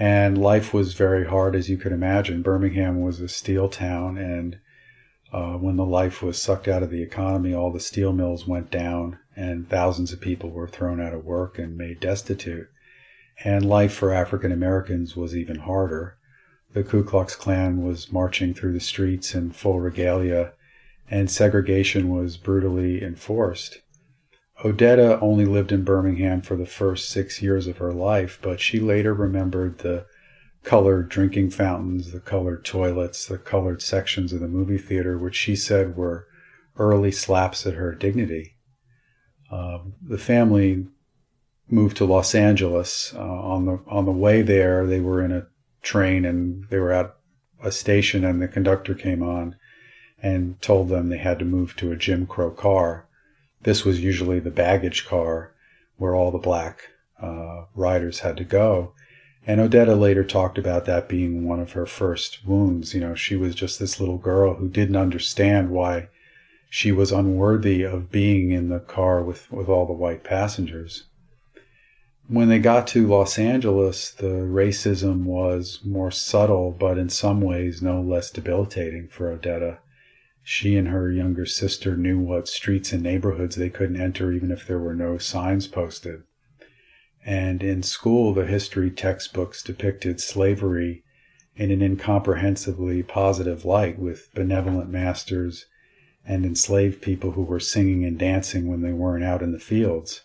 and 0.00 0.38
life 0.38 0.72
was 0.72 0.94
very 0.94 1.26
hard, 1.26 1.54
as 1.54 1.68
you 1.68 1.76
could 1.76 1.92
imagine. 1.92 2.40
Birmingham 2.40 3.02
was 3.02 3.20
a 3.20 3.28
steel 3.28 3.68
town, 3.68 4.16
and 4.16 4.58
uh, 5.30 5.52
when 5.58 5.76
the 5.76 5.84
life 5.84 6.22
was 6.22 6.40
sucked 6.40 6.66
out 6.66 6.82
of 6.82 6.88
the 6.88 7.02
economy, 7.02 7.52
all 7.52 7.70
the 7.70 7.78
steel 7.78 8.14
mills 8.14 8.46
went 8.46 8.70
down, 8.70 9.18
and 9.36 9.68
thousands 9.68 10.10
of 10.10 10.18
people 10.18 10.48
were 10.48 10.66
thrown 10.66 11.02
out 11.02 11.12
of 11.12 11.26
work 11.26 11.58
and 11.58 11.76
made 11.76 12.00
destitute. 12.00 12.66
And 13.44 13.68
life 13.68 13.92
for 13.92 14.10
African 14.10 14.52
Americans 14.52 15.16
was 15.16 15.36
even 15.36 15.56
harder. 15.56 16.16
The 16.72 16.82
Ku 16.82 17.04
Klux 17.04 17.36
Klan 17.36 17.82
was 17.84 18.10
marching 18.10 18.54
through 18.54 18.72
the 18.72 18.80
streets 18.80 19.34
in 19.34 19.50
full 19.50 19.80
regalia, 19.80 20.54
and 21.10 21.30
segregation 21.30 22.08
was 22.08 22.38
brutally 22.38 23.02
enforced. 23.02 23.82
Odetta 24.62 25.18
only 25.22 25.46
lived 25.46 25.72
in 25.72 25.84
Birmingham 25.84 26.42
for 26.42 26.56
the 26.56 26.66
first 26.66 27.08
six 27.08 27.40
years 27.40 27.66
of 27.66 27.78
her 27.78 27.92
life, 27.92 28.38
but 28.42 28.60
she 28.60 28.78
later 28.78 29.14
remembered 29.14 29.78
the 29.78 30.04
colored 30.64 31.08
drinking 31.08 31.50
fountains, 31.50 32.12
the 32.12 32.20
colored 32.20 32.64
toilets, 32.64 33.24
the 33.24 33.38
colored 33.38 33.80
sections 33.80 34.32
of 34.32 34.40
the 34.40 34.48
movie 34.48 34.78
theater, 34.78 35.16
which 35.16 35.34
she 35.34 35.56
said 35.56 35.96
were 35.96 36.26
early 36.76 37.10
slaps 37.10 37.66
at 37.66 37.74
her 37.74 37.94
dignity. 37.94 38.56
Uh, 39.50 39.78
the 40.02 40.18
family 40.18 40.86
moved 41.68 41.96
to 41.96 42.04
Los 42.04 42.34
Angeles. 42.34 43.14
Uh, 43.14 43.20
on 43.20 43.64
the 43.64 43.80
on 43.86 44.04
the 44.04 44.12
way 44.12 44.42
there, 44.42 44.86
they 44.86 45.00
were 45.00 45.22
in 45.24 45.32
a 45.32 45.46
train 45.82 46.24
and 46.24 46.68
they 46.68 46.78
were 46.78 46.92
at 46.92 47.14
a 47.62 47.72
station, 47.72 48.24
and 48.24 48.40
the 48.40 48.48
conductor 48.48 48.94
came 48.94 49.22
on 49.22 49.56
and 50.22 50.60
told 50.60 50.88
them 50.88 51.08
they 51.08 51.18
had 51.18 51.38
to 51.38 51.44
move 51.44 51.74
to 51.76 51.92
a 51.92 51.96
Jim 51.96 52.26
Crow 52.26 52.50
car. 52.50 53.08
This 53.62 53.84
was 53.84 54.00
usually 54.00 54.40
the 54.40 54.50
baggage 54.50 55.06
car 55.06 55.52
where 55.98 56.14
all 56.14 56.30
the 56.30 56.38
black 56.38 56.88
uh, 57.20 57.64
riders 57.74 58.20
had 58.20 58.36
to 58.38 58.44
go. 58.44 58.92
And 59.46 59.60
Odetta 59.60 59.98
later 59.98 60.24
talked 60.24 60.58
about 60.58 60.84
that 60.86 61.08
being 61.08 61.46
one 61.46 61.60
of 61.60 61.72
her 61.72 61.86
first 61.86 62.44
wounds. 62.46 62.94
You 62.94 63.00
know, 63.00 63.14
she 63.14 63.36
was 63.36 63.54
just 63.54 63.78
this 63.78 63.98
little 63.98 64.18
girl 64.18 64.54
who 64.54 64.68
didn't 64.68 64.96
understand 64.96 65.70
why 65.70 66.08
she 66.68 66.92
was 66.92 67.10
unworthy 67.10 67.82
of 67.82 68.12
being 68.12 68.50
in 68.50 68.68
the 68.68 68.78
car 68.80 69.22
with, 69.22 69.50
with 69.50 69.68
all 69.68 69.86
the 69.86 69.92
white 69.92 70.22
passengers. 70.22 71.04
When 72.28 72.48
they 72.48 72.60
got 72.60 72.86
to 72.88 73.08
Los 73.08 73.38
Angeles, 73.38 74.12
the 74.12 74.26
racism 74.26 75.24
was 75.24 75.80
more 75.84 76.12
subtle, 76.12 76.70
but 76.70 76.96
in 76.96 77.08
some 77.08 77.40
ways 77.40 77.82
no 77.82 78.00
less 78.00 78.30
debilitating 78.30 79.08
for 79.08 79.36
Odetta. 79.36 79.78
She 80.52 80.74
and 80.74 80.88
her 80.88 81.12
younger 81.12 81.46
sister 81.46 81.96
knew 81.96 82.18
what 82.18 82.48
streets 82.48 82.92
and 82.92 83.04
neighborhoods 83.04 83.54
they 83.54 83.70
couldn't 83.70 84.00
enter 84.00 84.32
even 84.32 84.50
if 84.50 84.66
there 84.66 84.80
were 84.80 84.96
no 84.96 85.16
signs 85.16 85.68
posted. 85.68 86.24
And 87.24 87.62
in 87.62 87.84
school, 87.84 88.34
the 88.34 88.44
history 88.44 88.90
textbooks 88.90 89.62
depicted 89.62 90.20
slavery 90.20 91.04
in 91.54 91.70
an 91.70 91.82
incomprehensibly 91.82 93.04
positive 93.04 93.64
light 93.64 94.00
with 94.00 94.28
benevolent 94.34 94.90
masters 94.90 95.66
and 96.26 96.44
enslaved 96.44 97.00
people 97.00 97.30
who 97.30 97.42
were 97.42 97.60
singing 97.60 98.04
and 98.04 98.18
dancing 98.18 98.66
when 98.66 98.80
they 98.80 98.92
weren't 98.92 99.22
out 99.22 99.42
in 99.42 99.52
the 99.52 99.60
fields. 99.60 100.22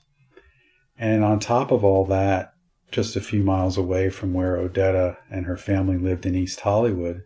And 0.97 1.23
on 1.23 1.39
top 1.39 1.69
of 1.69 1.83
all 1.83 2.03
that, 2.05 2.51
just 2.89 3.15
a 3.15 3.21
few 3.21 3.43
miles 3.43 3.77
away 3.77 4.09
from 4.09 4.33
where 4.33 4.57
Odetta 4.57 5.17
and 5.29 5.45
her 5.45 5.55
family 5.55 5.99
lived 5.99 6.25
in 6.25 6.33
East 6.33 6.61
Hollywood, 6.61 7.21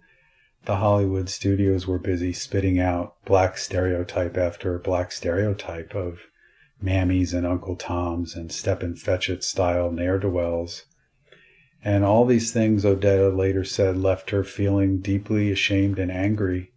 the 0.65 0.77
Hollywood 0.77 1.29
studios 1.29 1.87
were 1.87 1.99
busy 1.99 2.33
spitting 2.33 2.79
out 2.79 3.15
black 3.25 3.57
stereotype 3.57 4.37
after 4.37 4.77
black 4.77 5.11
stereotype 5.11 5.95
of 5.95 6.19
mammies 6.81 7.33
and 7.33 7.45
Uncle 7.45 7.75
Toms 7.75 8.35
and 8.35 8.51
Stepin 8.51 8.95
Fetchit 8.95 9.43
style 9.43 9.91
ne'er 9.91 10.19
do 10.19 10.29
wells. 10.29 10.85
And 11.83 12.03
all 12.03 12.25
these 12.25 12.51
things, 12.51 12.83
Odetta 12.83 13.35
later 13.35 13.63
said, 13.63 13.97
left 13.97 14.31
her 14.31 14.43
feeling 14.43 14.99
deeply 14.99 15.51
ashamed 15.51 15.97
and 15.97 16.11
angry. 16.11 16.71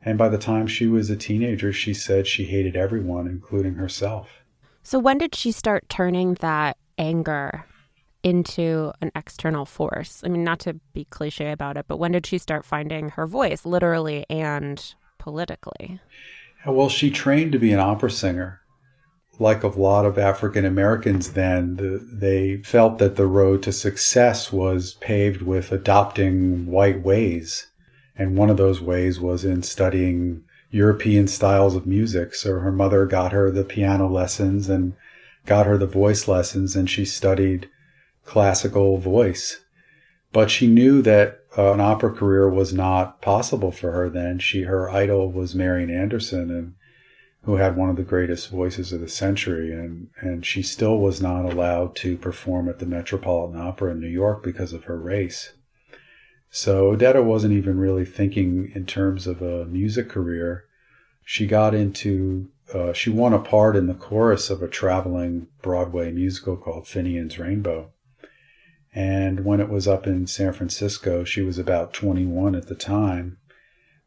And 0.00 0.16
by 0.16 0.28
the 0.28 0.38
time 0.38 0.68
she 0.68 0.86
was 0.86 1.10
a 1.10 1.16
teenager, 1.16 1.72
she 1.72 1.92
said 1.92 2.26
she 2.26 2.44
hated 2.44 2.76
everyone, 2.76 3.26
including 3.26 3.74
herself. 3.74 4.28
So, 4.84 5.00
when 5.00 5.18
did 5.18 5.34
she 5.34 5.50
start 5.50 5.88
turning 5.88 6.34
that 6.34 6.76
anger 6.96 7.66
into 8.26 8.92
an 9.00 9.12
external 9.14 9.64
force? 9.64 10.20
I 10.24 10.28
mean, 10.28 10.42
not 10.42 10.58
to 10.60 10.74
be 10.92 11.04
cliche 11.04 11.52
about 11.52 11.76
it, 11.76 11.84
but 11.86 11.98
when 11.98 12.10
did 12.10 12.26
she 12.26 12.38
start 12.38 12.64
finding 12.64 13.10
her 13.10 13.24
voice, 13.24 13.64
literally 13.64 14.26
and 14.28 14.94
politically? 15.16 16.00
Well, 16.66 16.88
she 16.88 17.12
trained 17.12 17.52
to 17.52 17.60
be 17.60 17.72
an 17.72 17.78
opera 17.78 18.10
singer. 18.10 18.62
Like 19.38 19.62
a 19.62 19.68
lot 19.68 20.04
of 20.04 20.18
African 20.18 20.64
Americans 20.64 21.34
then, 21.34 21.76
the, 21.76 22.04
they 22.12 22.56
felt 22.64 22.98
that 22.98 23.14
the 23.14 23.28
road 23.28 23.62
to 23.62 23.72
success 23.72 24.52
was 24.52 24.94
paved 24.94 25.42
with 25.42 25.70
adopting 25.70 26.66
white 26.66 27.02
ways. 27.02 27.68
And 28.18 28.36
one 28.36 28.50
of 28.50 28.56
those 28.56 28.80
ways 28.80 29.20
was 29.20 29.44
in 29.44 29.62
studying 29.62 30.42
European 30.70 31.28
styles 31.28 31.76
of 31.76 31.86
music. 31.86 32.34
So 32.34 32.58
her 32.58 32.72
mother 32.72 33.06
got 33.06 33.30
her 33.30 33.52
the 33.52 33.62
piano 33.62 34.08
lessons 34.08 34.68
and 34.68 34.94
got 35.44 35.66
her 35.66 35.78
the 35.78 35.86
voice 35.86 36.26
lessons, 36.26 36.74
and 36.74 36.90
she 36.90 37.04
studied 37.04 37.68
classical 38.26 38.98
voice. 38.98 39.60
But 40.32 40.50
she 40.50 40.66
knew 40.66 41.00
that 41.02 41.40
uh, 41.56 41.72
an 41.72 41.80
opera 41.80 42.12
career 42.12 42.50
was 42.50 42.74
not 42.74 43.22
possible 43.22 43.72
for 43.72 43.92
her 43.92 44.10
then. 44.10 44.38
She 44.38 44.62
her 44.62 44.90
idol 44.90 45.32
was 45.32 45.54
Marian 45.54 45.90
Anderson 45.90 46.50
and 46.50 46.74
who 47.44 47.56
had 47.56 47.76
one 47.76 47.88
of 47.88 47.96
the 47.96 48.02
greatest 48.02 48.50
voices 48.50 48.92
of 48.92 49.00
the 49.00 49.08
century 49.08 49.72
and 49.72 50.08
and 50.20 50.44
she 50.44 50.62
still 50.62 50.98
was 50.98 51.22
not 51.22 51.44
allowed 51.44 51.94
to 51.96 52.18
perform 52.18 52.68
at 52.68 52.80
the 52.80 52.86
Metropolitan 52.86 53.58
Opera 53.58 53.92
in 53.92 54.00
New 54.00 54.08
York 54.08 54.42
because 54.42 54.72
of 54.72 54.84
her 54.84 54.98
race. 54.98 55.52
So 56.50 56.94
Odetta 56.94 57.24
wasn't 57.24 57.54
even 57.54 57.78
really 57.78 58.04
thinking 58.04 58.72
in 58.74 58.84
terms 58.86 59.26
of 59.26 59.40
a 59.40 59.64
music 59.66 60.08
career. 60.08 60.64
She 61.24 61.46
got 61.46 61.74
into 61.74 62.48
uh, 62.74 62.92
she 62.92 63.10
won 63.10 63.32
a 63.32 63.38
part 63.38 63.76
in 63.76 63.86
the 63.86 63.94
chorus 63.94 64.50
of 64.50 64.62
a 64.62 64.68
traveling 64.68 65.46
Broadway 65.62 66.10
musical 66.10 66.56
called 66.56 66.88
Finian's 66.88 67.38
Rainbow. 67.38 67.92
And 68.96 69.44
when 69.44 69.60
it 69.60 69.68
was 69.68 69.86
up 69.86 70.06
in 70.06 70.26
San 70.26 70.54
Francisco, 70.54 71.22
she 71.22 71.42
was 71.42 71.58
about 71.58 71.92
21 71.92 72.54
at 72.54 72.66
the 72.66 72.74
time. 72.74 73.36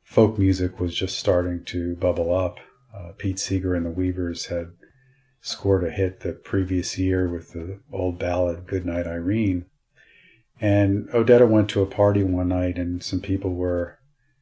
Folk 0.02 0.40
music 0.40 0.80
was 0.80 0.96
just 0.96 1.20
starting 1.20 1.64
to 1.66 1.96
bubble 1.98 2.34
up. 2.34 2.58
Uh, 2.92 3.12
Pete 3.16 3.38
Seeger 3.38 3.76
and 3.76 3.86
the 3.86 3.92
Weavers 3.92 4.48
had 4.48 4.72
scored 5.42 5.84
a 5.84 5.92
hit 5.92 6.22
the 6.22 6.34
previous 6.34 6.98
year 6.98 7.30
with 7.30 7.54
the 7.54 7.82
old 7.94 8.18
ballad 8.18 8.66
Goodnight 8.66 9.06
Irene. 9.06 9.66
And 10.60 11.08
Odetta 11.10 11.48
went 11.48 11.70
to 11.70 11.84
a 11.84 11.86
party 11.86 12.24
one 12.24 12.48
night 12.50 12.80
and 12.80 13.04
some 13.04 13.22
people 13.22 13.54
were 13.54 14.00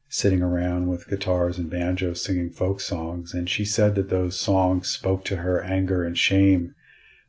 sitting 0.08 0.40
around 0.40 0.86
with 0.86 1.10
guitars 1.10 1.58
and 1.58 1.68
banjos 1.68 2.24
singing 2.24 2.48
folk 2.48 2.80
songs. 2.80 3.34
And 3.34 3.50
she 3.50 3.66
said 3.66 3.96
that 3.96 4.08
those 4.08 4.40
songs 4.40 4.88
spoke 4.88 5.26
to 5.26 5.36
her 5.36 5.60
anger 5.62 6.04
and 6.04 6.16
shame 6.16 6.74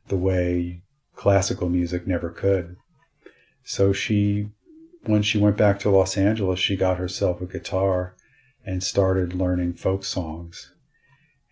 the 0.08 0.16
way 0.16 0.84
classical 1.14 1.68
music 1.68 2.06
never 2.06 2.30
could. 2.30 2.76
So 3.64 3.92
she, 3.92 4.48
when 5.04 5.22
she 5.22 5.38
went 5.38 5.56
back 5.56 5.78
to 5.80 5.90
Los 5.90 6.16
Angeles, 6.16 6.58
she 6.58 6.76
got 6.76 6.98
herself 6.98 7.40
a 7.40 7.46
guitar 7.46 8.14
and 8.64 8.82
started 8.82 9.34
learning 9.34 9.74
folk 9.74 10.04
songs. 10.04 10.72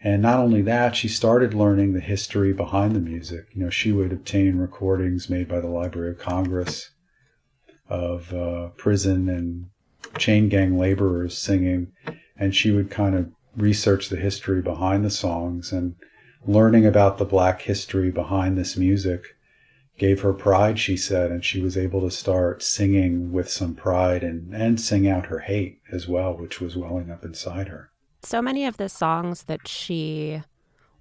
And 0.01 0.23
not 0.23 0.39
only 0.39 0.63
that, 0.63 0.95
she 0.95 1.09
started 1.09 1.55
learning 1.55 1.93
the 1.93 2.01
history 2.01 2.53
behind 2.53 2.95
the 2.95 3.01
music. 3.01 3.47
You 3.53 3.65
know, 3.65 3.71
she 3.71 3.91
would 3.91 4.13
obtain 4.13 4.57
recordings 4.57 5.29
made 5.29 5.49
by 5.49 5.61
the 5.61 5.69
Library 5.69 6.13
of 6.13 6.19
Congress 6.19 6.91
of 7.89 8.33
uh, 8.33 8.69
prison 8.77 9.29
and 9.29 9.67
chain 10.19 10.49
gang 10.49 10.79
laborers 10.79 11.37
singing, 11.37 11.93
and 12.37 12.55
she 12.55 12.71
would 12.71 12.91
kind 12.91 13.15
of 13.15 13.33
research 13.57 14.09
the 14.09 14.17
history 14.17 14.63
behind 14.63 15.05
the 15.05 15.11
songs 15.11 15.73
and 15.73 15.97
learning 16.47 16.87
about 16.87 17.19
the 17.19 17.25
black 17.25 17.63
history 17.63 18.11
behind 18.11 18.57
this 18.57 18.77
music 18.77 19.37
gave 19.99 20.21
her 20.21 20.33
pride, 20.33 20.79
she 20.79 20.97
said, 20.97 21.31
and 21.31 21.45
she 21.45 21.61
was 21.61 21.77
able 21.77 22.01
to 22.01 22.11
start 22.11 22.63
singing 22.63 23.33
with 23.33 23.51
some 23.51 23.75
pride 23.75 24.23
and, 24.23 24.55
and 24.55 24.81
sing 24.81 25.09
out 25.09 25.27
her 25.27 25.41
hate 25.41 25.81
as 25.93 26.07
well, 26.09 26.35
which 26.35 26.61
was 26.61 26.77
welling 26.77 27.11
up 27.11 27.25
inside 27.25 27.69
her. 27.69 27.91
So 28.23 28.41
many 28.41 28.65
of 28.65 28.77
the 28.77 28.89
songs 28.89 29.45
that 29.45 29.67
she 29.67 30.43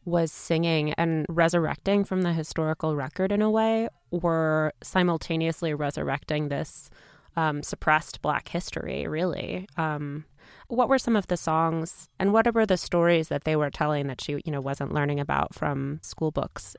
was 0.04 0.32
singing 0.32 0.94
and 0.94 1.25
resurrecting 1.30 2.06
from 2.06 2.22
the 2.22 2.34
historical 2.34 2.96
record 2.96 3.32
in 3.32 3.42
a 3.42 3.51
way 3.51 3.89
were 4.10 4.74
simultaneously 4.82 5.74
resurrecting 5.74 6.48
this 6.48 6.89
um, 7.36 7.62
suppressed 7.62 8.22
Black 8.22 8.48
history, 8.50 9.06
really. 9.08 9.68
Um, 9.77 10.25
what 10.70 10.89
were 10.89 10.98
some 10.98 11.16
of 11.16 11.27
the 11.27 11.38
songs 11.38 12.10
and 12.20 12.34
what 12.34 12.51
were 12.54 12.66
the 12.66 12.77
stories 12.77 13.27
that 13.27 13.44
they 13.44 13.56
were 13.56 13.70
telling 13.70 14.08
that 14.08 14.22
she, 14.22 14.42
you 14.46 14.51
know, 14.51 14.62
wasn't 14.62 14.94
learning 14.94 15.20
about 15.20 15.54
from 15.54 16.00
school 16.01 16.32
books? 16.32 16.75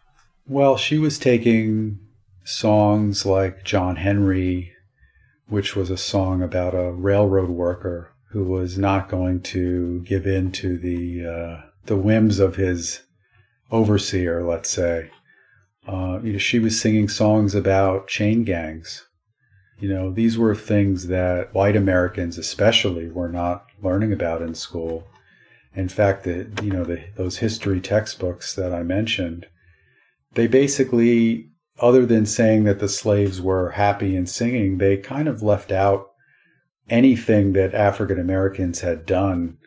Well, 0.47 0.77
she 0.77 0.99
was 0.99 1.19
taking 1.19 2.01
songs 2.49 3.27
like 3.27 3.63
John 3.63 3.97
Henry, 3.97 4.73
which 5.49 5.77
was 5.77 5.91
a 5.91 5.99
song 5.99 6.43
about 6.43 6.75
a 6.75 6.91
railroad 6.93 7.51
worker 7.51 8.13
who 8.31 8.45
was 8.45 8.79
not 8.79 9.09
going 9.09 9.43
to 9.43 10.01
give 10.01 10.27
in 10.27 10.51
to 10.53 10.79
the 10.79 11.27
uh, 11.27 11.67
the 11.85 11.97
whims 11.97 12.39
of 12.39 12.57
his 12.57 13.03
overseer, 13.71 14.43
let's 14.43 14.71
say. 14.71 15.11
Uh, 15.87 16.21
you 16.23 16.33
know, 16.33 16.39
she 16.39 16.59
was 16.59 16.81
singing 16.81 17.09
songs 17.09 17.55
about 17.55 18.09
chain 18.09 18.45
gangs. 18.45 19.07
You 19.79 19.89
know, 19.89 20.11
these 20.11 20.37
were 20.37 20.55
things 20.55 21.07
that 21.09 21.55
white 21.55 21.77
Americans, 21.77 22.37
especially, 22.37 23.11
were 23.11 23.29
not 23.29 23.67
learning 23.83 24.13
about 24.13 24.43
in 24.43 24.55
school. 24.55 25.07
In 25.75 25.89
fact, 25.89 26.25
the 26.25 26.51
you 26.63 26.71
know 26.71 26.85
the, 26.85 27.05
those 27.17 27.39
history 27.39 27.81
textbooks 27.81 28.55
that 28.55 28.73
I 28.73 28.83
mentioned, 28.83 29.47
they 30.33 30.47
basically, 30.47 31.51
other 31.81 32.07
than 32.07 32.27
saying 32.27 32.65
that 32.65 32.79
the 32.79 32.89
slaves 32.89 33.41
were 33.41 33.71
happy 33.71 34.17
and 34.17 34.29
singing, 34.29 34.79
they 34.79 34.97
kind 34.97 35.29
of 35.29 35.43
left 35.43 35.71
out 35.71 36.11
anything 36.91 37.53
that 37.53 37.75
African 37.75 38.19
Americans 38.19 38.81
had 38.81 39.07
done 39.07 39.59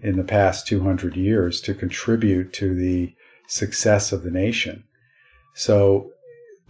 in 0.00 0.16
the 0.16 0.24
past 0.24 0.66
200 0.66 1.16
years 1.16 1.60
to 1.62 1.74
contribute 1.74 2.52
to 2.54 2.74
the 2.74 3.14
success 3.48 4.12
of 4.12 4.22
the 4.22 4.30
nation. 4.30 4.84
So, 5.54 6.10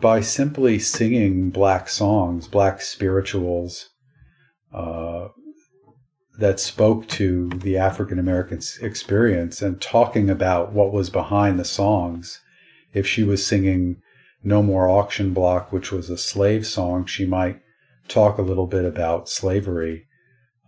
by 0.00 0.22
simply 0.22 0.78
singing 0.78 1.50
black 1.50 1.88
songs, 1.88 2.48
black 2.48 2.80
spirituals, 2.80 3.90
uh, 4.72 5.28
that 6.38 6.58
spoke 6.58 7.06
to 7.06 7.50
the 7.50 7.76
African 7.76 8.18
American 8.18 8.60
experience 8.80 9.60
and 9.60 9.80
talking 9.80 10.30
about 10.30 10.72
what 10.72 10.92
was 10.92 11.10
behind 11.10 11.58
the 11.58 11.64
songs. 11.64 12.40
If 12.94 13.06
she 13.06 13.22
was 13.22 13.46
singing 13.46 14.00
No 14.42 14.62
More 14.62 14.88
Auction 14.88 15.32
Block, 15.32 15.72
which 15.72 15.92
was 15.92 16.08
a 16.08 16.16
slave 16.16 16.66
song, 16.66 17.06
she 17.06 17.26
might 17.26 17.60
talk 18.08 18.38
a 18.38 18.42
little 18.42 18.66
bit 18.66 18.84
about 18.84 19.28
slavery. 19.28 20.06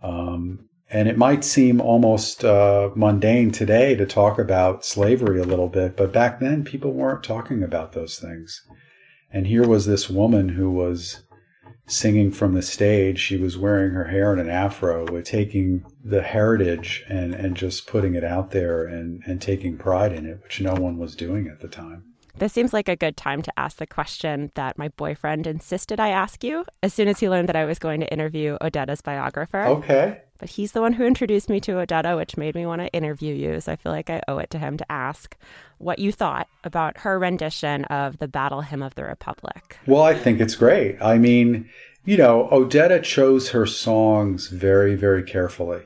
Um, 0.01 0.69
and 0.89 1.07
it 1.07 1.17
might 1.17 1.43
seem 1.43 1.81
almost 1.81 2.45
uh, 2.45 2.91
mundane 2.95 3.51
today 3.51 3.95
to 3.95 4.05
talk 4.05 4.37
about 4.37 4.85
slavery 4.85 5.39
a 5.39 5.45
little 5.45 5.69
bit, 5.69 5.97
but 5.97 6.13
back 6.13 6.39
then 6.39 6.63
people 6.63 6.93
weren't 6.93 7.23
talking 7.23 7.63
about 7.63 7.93
those 7.93 8.19
things. 8.19 8.61
And 9.31 9.47
here 9.47 9.67
was 9.67 9.87
this 9.87 10.09
woman 10.09 10.49
who 10.49 10.69
was 10.69 11.23
singing 11.87 12.31
from 12.31 12.53
the 12.53 12.61
stage. 12.61 13.19
She 13.19 13.37
was 13.37 13.57
wearing 13.57 13.93
her 13.93 14.05
hair 14.05 14.31
in 14.31 14.39
an 14.39 14.49
afro, 14.49 15.11
with 15.11 15.25
taking 15.25 15.83
the 16.03 16.21
heritage 16.21 17.03
and, 17.09 17.33
and 17.33 17.57
just 17.57 17.87
putting 17.87 18.13
it 18.13 18.23
out 18.23 18.51
there 18.51 18.85
and, 18.85 19.21
and 19.25 19.41
taking 19.41 19.77
pride 19.77 20.13
in 20.13 20.25
it, 20.25 20.41
which 20.43 20.61
no 20.61 20.75
one 20.75 20.97
was 20.97 21.15
doing 21.15 21.47
at 21.47 21.59
the 21.59 21.67
time. 21.67 22.12
This 22.37 22.51
seems 22.51 22.73
like 22.73 22.89
a 22.89 22.95
good 22.95 23.15
time 23.15 23.43
to 23.43 23.59
ask 23.59 23.77
the 23.77 23.85
question 23.85 24.51
that 24.55 24.77
my 24.77 24.89
boyfriend 24.89 25.45
insisted 25.45 25.99
I 25.99 26.09
ask 26.09 26.43
you 26.43 26.65
as 26.81 26.93
soon 26.93 27.07
as 27.07 27.19
he 27.19 27.29
learned 27.29 27.47
that 27.49 27.55
I 27.55 27.65
was 27.65 27.77
going 27.77 27.99
to 28.01 28.11
interview 28.11 28.57
Odetta's 28.59 29.01
biographer. 29.01 29.63
Okay. 29.65 30.21
But 30.39 30.49
he's 30.49 30.71
the 30.71 30.81
one 30.81 30.93
who 30.93 31.05
introduced 31.05 31.47
me 31.47 31.59
to 31.61 31.73
Odetta, 31.73 32.17
which 32.17 32.35
made 32.35 32.55
me 32.55 32.65
want 32.65 32.81
to 32.81 32.91
interview 32.91 33.35
you. 33.35 33.61
So 33.61 33.71
I 33.71 33.75
feel 33.75 33.91
like 33.91 34.09
I 34.09 34.21
owe 34.27 34.39
it 34.39 34.49
to 34.49 34.59
him 34.59 34.77
to 34.77 34.91
ask 34.91 35.37
what 35.77 35.99
you 35.99 36.11
thought 36.11 36.47
about 36.63 36.97
her 36.99 37.19
rendition 37.19 37.85
of 37.85 38.17
the 38.17 38.27
Battle 38.27 38.61
Hymn 38.61 38.81
of 38.81 38.95
the 38.95 39.03
Republic. 39.03 39.77
Well, 39.85 40.01
I 40.01 40.15
think 40.15 40.41
it's 40.41 40.55
great. 40.55 40.97
I 41.01 41.19
mean, 41.19 41.69
you 42.03 42.17
know, 42.17 42.49
Odetta 42.51 43.01
chose 43.03 43.51
her 43.51 43.67
songs 43.67 44.47
very, 44.47 44.95
very 44.95 45.23
carefully. 45.23 45.83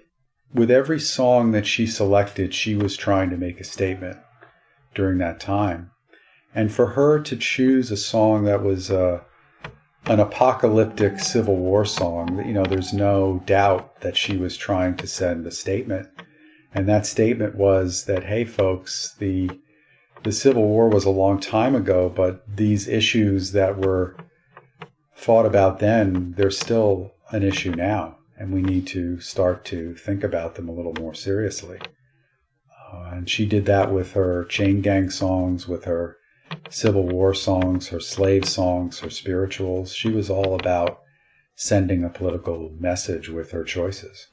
With 0.54 0.72
every 0.72 1.00
song 1.00 1.52
that 1.52 1.68
she 1.68 1.86
selected, 1.86 2.54
she 2.54 2.74
was 2.74 2.96
trying 2.96 3.30
to 3.32 3.38
make 3.38 3.60
a 3.60 3.66
statement 3.66 4.18
during 4.96 5.18
that 5.18 5.42
time. 5.42 5.92
And 6.58 6.74
for 6.74 6.88
her 6.88 7.20
to 7.20 7.36
choose 7.36 7.92
a 7.92 7.96
song 7.96 8.46
that 8.46 8.64
was 8.64 8.90
uh, 8.90 9.22
an 10.06 10.20
apocalyptic 10.20 11.20
Civil 11.20 11.56
War 11.56 11.86
song, 11.86 12.44
you 12.44 12.52
know, 12.52 12.66
there's 12.66 12.94
no 12.94 13.44
doubt 13.46 14.02
that 14.02 14.18
she 14.18 14.38
was 14.38 14.58
trying 14.58 14.98
to 14.98 15.06
send 15.06 15.46
a 15.46 15.52
statement. 15.52 16.08
And 16.74 16.90
that 16.90 17.06
statement 17.06 17.54
was 17.54 18.06
that, 18.06 18.24
hey, 18.24 18.44
folks, 18.44 19.14
the 19.20 19.52
the 20.24 20.32
Civil 20.32 20.64
War 20.64 20.90
was 20.90 21.06
a 21.06 21.12
long 21.12 21.40
time 21.40 21.76
ago, 21.76 22.10
but 22.10 22.44
these 22.48 22.88
issues 22.88 23.52
that 23.52 23.78
were 23.78 24.18
fought 25.14 25.46
about 25.46 25.78
then, 25.78 26.34
they're 26.38 26.50
still 26.50 27.14
an 27.30 27.44
issue 27.44 27.76
now, 27.76 28.18
and 28.36 28.52
we 28.52 28.64
need 28.64 28.88
to 28.88 29.20
start 29.20 29.64
to 29.66 29.94
think 29.94 30.24
about 30.24 30.56
them 30.56 30.68
a 30.68 30.74
little 30.74 30.96
more 31.00 31.14
seriously. 31.14 31.78
Uh, 32.92 33.12
and 33.14 33.30
she 33.30 33.46
did 33.46 33.68
that 33.68 33.92
with 33.92 34.14
her 34.14 34.44
chain 34.46 34.82
gang 34.82 35.12
songs, 35.12 35.68
with 35.68 35.86
her 35.86 36.17
Civil 36.70 37.08
War 37.08 37.34
songs, 37.34 37.90
her 37.90 38.00
slave 38.00 38.46
songs, 38.46 39.00
her 39.00 39.10
spirituals. 39.10 39.94
She 39.94 40.10
was 40.10 40.30
all 40.30 40.56
about 40.56 41.02
sending 41.56 42.04
a 42.04 42.10
political 42.10 42.72
message 42.80 43.30
with 43.30 43.52
her 43.52 43.64
choices. 43.64 44.28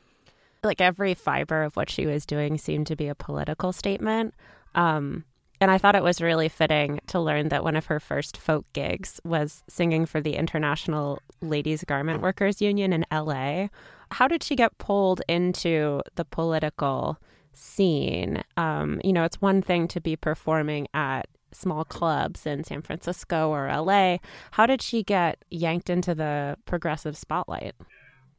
Like 0.63 0.81
every 0.81 1.15
fiber 1.15 1.63
of 1.63 1.77
what 1.77 1.91
she 1.91 2.07
was 2.07 2.27
doing 2.27 2.59
seemed 2.59 2.87
to 2.89 2.97
be 2.97 3.09
a 3.09 3.15
political 3.15 3.73
statement. 3.73 4.35
Um, 4.75 5.25
and 5.61 5.71
I 5.71 5.79
thought 5.79 5.95
it 5.95 6.03
was 6.03 6.21
really 6.21 6.49
fitting 6.49 7.01
to 7.09 7.21
learn 7.21 7.49
that 7.49 7.65
one 7.65 7.77
of 7.77 7.87
her 7.87 8.01
first 8.01 8.37
folk 8.37 8.67
gigs 8.73 9.21
was 9.25 9.63
singing 9.69 10.05
for 10.05 10.21
the 10.21 10.35
International 10.35 11.21
Ladies 11.41 11.85
Garment 11.85 12.21
Workers 12.21 12.61
Union 12.61 12.93
in 12.93 13.07
LA. 13.13 13.69
How 14.11 14.29
did 14.29 14.43
she 14.43 14.57
get 14.57 14.77
pulled 14.79 15.23
into 15.29 16.03
the 16.17 16.25
political 16.25 17.19
scene? 17.53 18.43
Um, 18.57 19.01
you 19.03 19.13
know, 19.13 19.25
it's 19.25 19.41
one 19.41 19.63
thing 19.63 19.89
to 19.89 20.01
be 20.01 20.17
performing 20.17 20.89
at 20.93 21.29
small 21.55 21.85
clubs 21.85 22.47
in 22.47 22.65
San 22.65 22.83
Francisco 22.83 23.51
or 23.51 23.69
LA. 23.69 24.19
How 24.53 24.67
did 24.67 24.83
she 24.83 25.03
get 25.03 25.45
yanked 25.51 25.91
into 25.91 26.15
the 26.15 26.57
progressive 26.67 27.17
spotlight? 27.17 27.75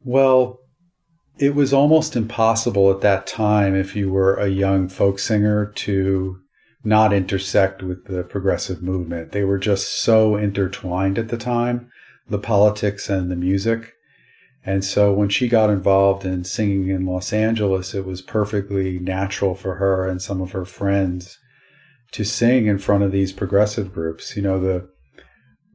Well, 0.04 0.60
it 1.38 1.54
was 1.54 1.72
almost 1.72 2.16
impossible 2.16 2.90
at 2.90 3.02
that 3.02 3.26
time 3.26 3.74
if 3.74 3.94
you 3.94 4.10
were 4.10 4.36
a 4.36 4.48
young 4.48 4.88
folk 4.88 5.18
singer 5.18 5.66
to 5.66 6.40
not 6.82 7.12
intersect 7.12 7.82
with 7.82 8.04
the 8.06 8.22
progressive 8.22 8.82
movement. 8.82 9.32
They 9.32 9.44
were 9.44 9.58
just 9.58 10.00
so 10.00 10.36
intertwined 10.36 11.18
at 11.18 11.28
the 11.28 11.36
time, 11.36 11.90
the 12.28 12.38
politics 12.38 13.10
and 13.10 13.30
the 13.30 13.36
music. 13.36 13.92
And 14.64 14.84
so 14.84 15.12
when 15.12 15.28
she 15.28 15.48
got 15.48 15.70
involved 15.70 16.24
in 16.24 16.44
singing 16.44 16.88
in 16.88 17.04
Los 17.06 17.32
Angeles, 17.32 17.94
it 17.94 18.04
was 18.04 18.22
perfectly 18.22 18.98
natural 18.98 19.54
for 19.54 19.76
her 19.76 20.08
and 20.08 20.22
some 20.22 20.40
of 20.40 20.52
her 20.52 20.64
friends 20.64 21.38
to 22.12 22.24
sing 22.24 22.66
in 22.66 22.78
front 22.78 23.04
of 23.04 23.12
these 23.12 23.32
progressive 23.32 23.92
groups. 23.92 24.36
You 24.36 24.42
know, 24.42 24.60
the 24.60 24.88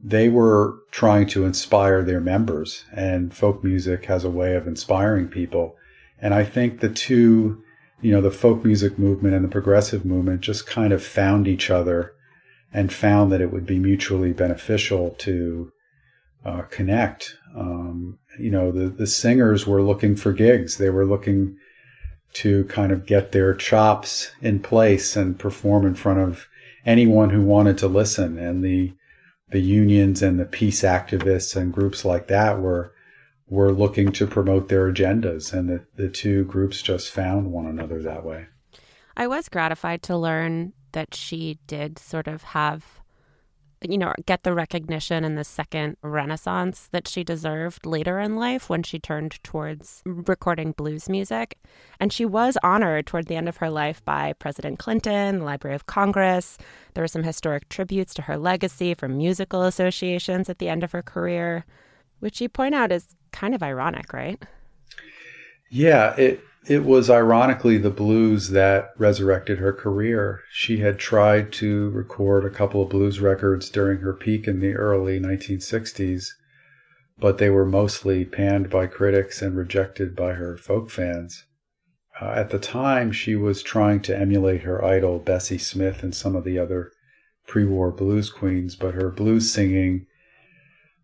they 0.02 0.28
were 0.28 0.78
trying 0.90 1.28
to 1.28 1.44
inspire 1.44 2.02
their 2.02 2.20
members, 2.20 2.84
and 2.92 3.32
folk 3.32 3.62
music 3.62 4.06
has 4.06 4.24
a 4.24 4.30
way 4.30 4.56
of 4.56 4.66
inspiring 4.66 5.28
people. 5.28 5.76
And 6.20 6.34
I 6.34 6.44
think 6.44 6.80
the 6.80 6.88
two, 6.88 7.62
you 8.00 8.10
know, 8.10 8.20
the 8.20 8.30
folk 8.30 8.64
music 8.64 8.98
movement 8.98 9.34
and 9.34 9.44
the 9.44 9.48
progressive 9.48 10.04
movement 10.04 10.40
just 10.40 10.66
kind 10.66 10.92
of 10.92 11.04
found 11.04 11.46
each 11.46 11.70
other 11.70 12.14
and 12.72 12.92
found 12.92 13.30
that 13.30 13.40
it 13.40 13.52
would 13.52 13.66
be 13.66 13.78
mutually 13.78 14.32
beneficial 14.32 15.10
to 15.18 15.72
uh, 16.44 16.62
connect. 16.62 17.36
Um, 17.56 18.18
you 18.40 18.50
know, 18.50 18.72
the, 18.72 18.88
the 18.88 19.06
singers 19.06 19.66
were 19.66 19.82
looking 19.82 20.16
for 20.16 20.32
gigs. 20.32 20.78
They 20.78 20.90
were 20.90 21.06
looking 21.06 21.56
to 22.34 22.64
kind 22.64 22.92
of 22.92 23.06
get 23.06 23.32
their 23.32 23.54
chops 23.54 24.32
in 24.40 24.60
place 24.60 25.16
and 25.16 25.38
perform 25.38 25.86
in 25.86 25.94
front 25.94 26.18
of 26.18 26.46
anyone 26.84 27.30
who 27.30 27.42
wanted 27.42 27.78
to 27.78 27.88
listen. 27.88 28.38
And 28.38 28.64
the 28.64 28.94
the 29.50 29.60
unions 29.60 30.22
and 30.22 30.40
the 30.40 30.46
peace 30.46 30.82
activists 30.82 31.54
and 31.54 31.72
groups 31.72 32.04
like 32.04 32.28
that 32.28 32.60
were 32.60 32.94
were 33.48 33.70
looking 33.70 34.10
to 34.12 34.26
promote 34.26 34.68
their 34.70 34.90
agendas, 34.90 35.52
and 35.52 35.68
the, 35.68 35.84
the 35.96 36.08
two 36.08 36.44
groups 36.44 36.80
just 36.80 37.10
found 37.10 37.52
one 37.52 37.66
another 37.66 38.02
that 38.02 38.24
way. 38.24 38.46
I 39.14 39.26
was 39.26 39.50
gratified 39.50 40.02
to 40.04 40.16
learn 40.16 40.72
that 40.92 41.14
she 41.14 41.58
did 41.66 41.98
sort 41.98 42.28
of 42.28 42.42
have 42.42 43.01
you 43.88 43.98
know, 43.98 44.12
get 44.26 44.42
the 44.42 44.54
recognition 44.54 45.24
and 45.24 45.36
the 45.36 45.44
second 45.44 45.96
renaissance 46.02 46.88
that 46.92 47.08
she 47.08 47.24
deserved 47.24 47.86
later 47.86 48.18
in 48.18 48.36
life 48.36 48.68
when 48.68 48.82
she 48.82 48.98
turned 48.98 49.42
towards 49.42 50.02
recording 50.04 50.72
blues 50.72 51.08
music. 51.08 51.58
And 52.00 52.12
she 52.12 52.24
was 52.24 52.58
honored 52.62 53.06
toward 53.06 53.26
the 53.26 53.36
end 53.36 53.48
of 53.48 53.58
her 53.58 53.70
life 53.70 54.04
by 54.04 54.32
President 54.34 54.78
Clinton, 54.78 55.40
the 55.40 55.44
Library 55.44 55.74
of 55.74 55.86
Congress. 55.86 56.58
There 56.94 57.02
were 57.02 57.08
some 57.08 57.24
historic 57.24 57.68
tributes 57.68 58.14
to 58.14 58.22
her 58.22 58.36
legacy 58.36 58.94
from 58.94 59.16
musical 59.16 59.62
associations 59.62 60.48
at 60.48 60.58
the 60.58 60.68
end 60.68 60.84
of 60.84 60.92
her 60.92 61.02
career, 61.02 61.64
which 62.20 62.40
you 62.40 62.48
point 62.48 62.74
out 62.74 62.92
is 62.92 63.16
kind 63.32 63.54
of 63.54 63.62
ironic, 63.62 64.12
right? 64.12 64.42
Yeah, 65.70 66.14
it 66.16 66.44
it 66.66 66.84
was 66.84 67.10
ironically 67.10 67.76
the 67.76 67.90
blues 67.90 68.50
that 68.50 68.90
resurrected 68.96 69.58
her 69.58 69.72
career. 69.72 70.40
She 70.52 70.78
had 70.78 70.98
tried 70.98 71.52
to 71.54 71.90
record 71.90 72.44
a 72.44 72.50
couple 72.50 72.82
of 72.82 72.90
blues 72.90 73.20
records 73.20 73.68
during 73.68 73.98
her 73.98 74.12
peak 74.12 74.46
in 74.46 74.60
the 74.60 74.74
early 74.74 75.18
1960s, 75.18 76.28
but 77.18 77.38
they 77.38 77.50
were 77.50 77.66
mostly 77.66 78.24
panned 78.24 78.70
by 78.70 78.86
critics 78.86 79.42
and 79.42 79.56
rejected 79.56 80.14
by 80.14 80.34
her 80.34 80.56
folk 80.56 80.88
fans. 80.88 81.44
Uh, 82.20 82.30
at 82.30 82.50
the 82.50 82.58
time, 82.58 83.10
she 83.10 83.34
was 83.34 83.62
trying 83.62 84.00
to 84.00 84.16
emulate 84.16 84.62
her 84.62 84.84
idol 84.84 85.18
Bessie 85.18 85.58
Smith 85.58 86.04
and 86.04 86.14
some 86.14 86.36
of 86.36 86.44
the 86.44 86.58
other 86.58 86.92
pre 87.46 87.64
war 87.64 87.90
blues 87.90 88.30
queens, 88.30 88.76
but 88.76 88.94
her 88.94 89.10
blues 89.10 89.50
singing 89.50 90.06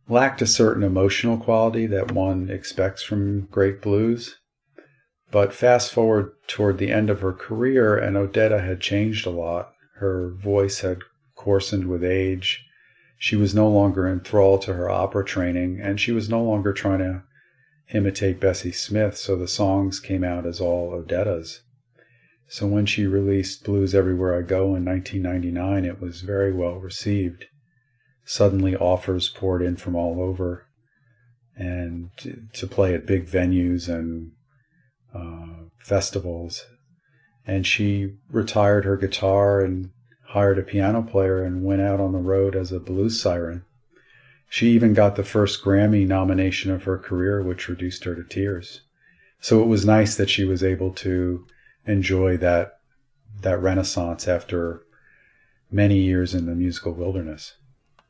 lacked 0.09 0.40
a 0.40 0.47
certain 0.47 0.85
emotional 0.85 1.37
quality 1.37 1.87
that 1.87 2.12
one 2.12 2.49
expects 2.49 3.03
from 3.03 3.47
great 3.47 3.83
blues. 3.83 4.37
But 5.30 5.52
fast 5.52 5.92
forward 5.92 6.32
toward 6.46 6.78
the 6.78 6.90
end 6.90 7.10
of 7.10 7.20
her 7.20 7.32
career, 7.32 7.96
and 7.96 8.16
Odetta 8.16 8.64
had 8.64 8.80
changed 8.80 9.26
a 9.26 9.30
lot. 9.30 9.72
Her 9.96 10.30
voice 10.30 10.80
had 10.80 11.00
coarsened 11.34 11.86
with 11.86 12.02
age. 12.02 12.64
She 13.18 13.36
was 13.36 13.54
no 13.54 13.68
longer 13.68 14.08
enthralled 14.08 14.62
to 14.62 14.74
her 14.74 14.88
opera 14.88 15.24
training, 15.24 15.80
and 15.80 16.00
she 16.00 16.12
was 16.12 16.28
no 16.28 16.42
longer 16.42 16.72
trying 16.72 17.00
to 17.00 17.22
imitate 17.92 18.40
Bessie 18.40 18.72
Smith, 18.72 19.16
so 19.16 19.36
the 19.36 19.48
songs 19.48 20.00
came 20.00 20.24
out 20.24 20.46
as 20.46 20.60
all 20.60 20.92
Odetta's. 20.92 21.62
So 22.46 22.66
when 22.66 22.86
she 22.86 23.06
released 23.06 23.64
Blues 23.64 23.94
Everywhere 23.94 24.34
I 24.38 24.42
Go 24.42 24.74
in 24.74 24.84
1999, 24.84 25.84
it 25.84 26.00
was 26.00 26.22
very 26.22 26.52
well 26.52 26.76
received. 26.76 27.44
Suddenly 28.24 28.76
offers 28.76 29.28
poured 29.28 29.62
in 29.62 29.76
from 29.76 29.94
all 29.94 30.22
over 30.22 30.66
and 31.56 32.10
to 32.52 32.66
play 32.66 32.94
at 32.94 33.06
big 33.06 33.26
venues 33.26 33.88
and 33.88 34.32
uh, 35.14 35.47
festivals. 35.79 36.66
And 37.47 37.66
she 37.66 38.14
retired 38.31 38.85
her 38.85 38.97
guitar 38.97 39.61
and 39.61 39.90
hired 40.29 40.59
a 40.59 40.62
piano 40.62 41.03
player 41.03 41.42
and 41.42 41.64
went 41.64 41.81
out 41.81 42.01
on 42.01 42.12
the 42.12 42.18
road 42.18 42.55
as 42.55 42.73
a 42.73 42.81
blues 42.81 43.21
siren. 43.21 43.64
She 44.51 44.71
even 44.71 44.94
got 44.94 45.16
the 45.16 45.25
first 45.25 45.62
Grammy 45.62 46.07
nomination 46.07 46.71
of 46.71 46.85
her 46.85 46.99
career, 46.99 47.42
which 47.42 47.68
reduced 47.68 48.05
her 48.05 48.14
to 48.14 48.25
tears. 48.25 48.83
So 49.40 49.62
it 49.62 49.66
was 49.66 49.87
nice 49.87 50.16
that 50.16 50.31
she 50.31 50.44
was 50.44 50.62
able 50.62 50.92
to 50.94 51.47
enjoy 51.87 52.37
that 52.38 52.79
that 53.40 53.62
renaissance 53.62 54.27
after 54.27 54.83
many 55.71 55.99
years 55.99 56.35
in 56.35 56.47
the 56.47 56.55
musical 56.55 56.92
wilderness. 56.92 57.55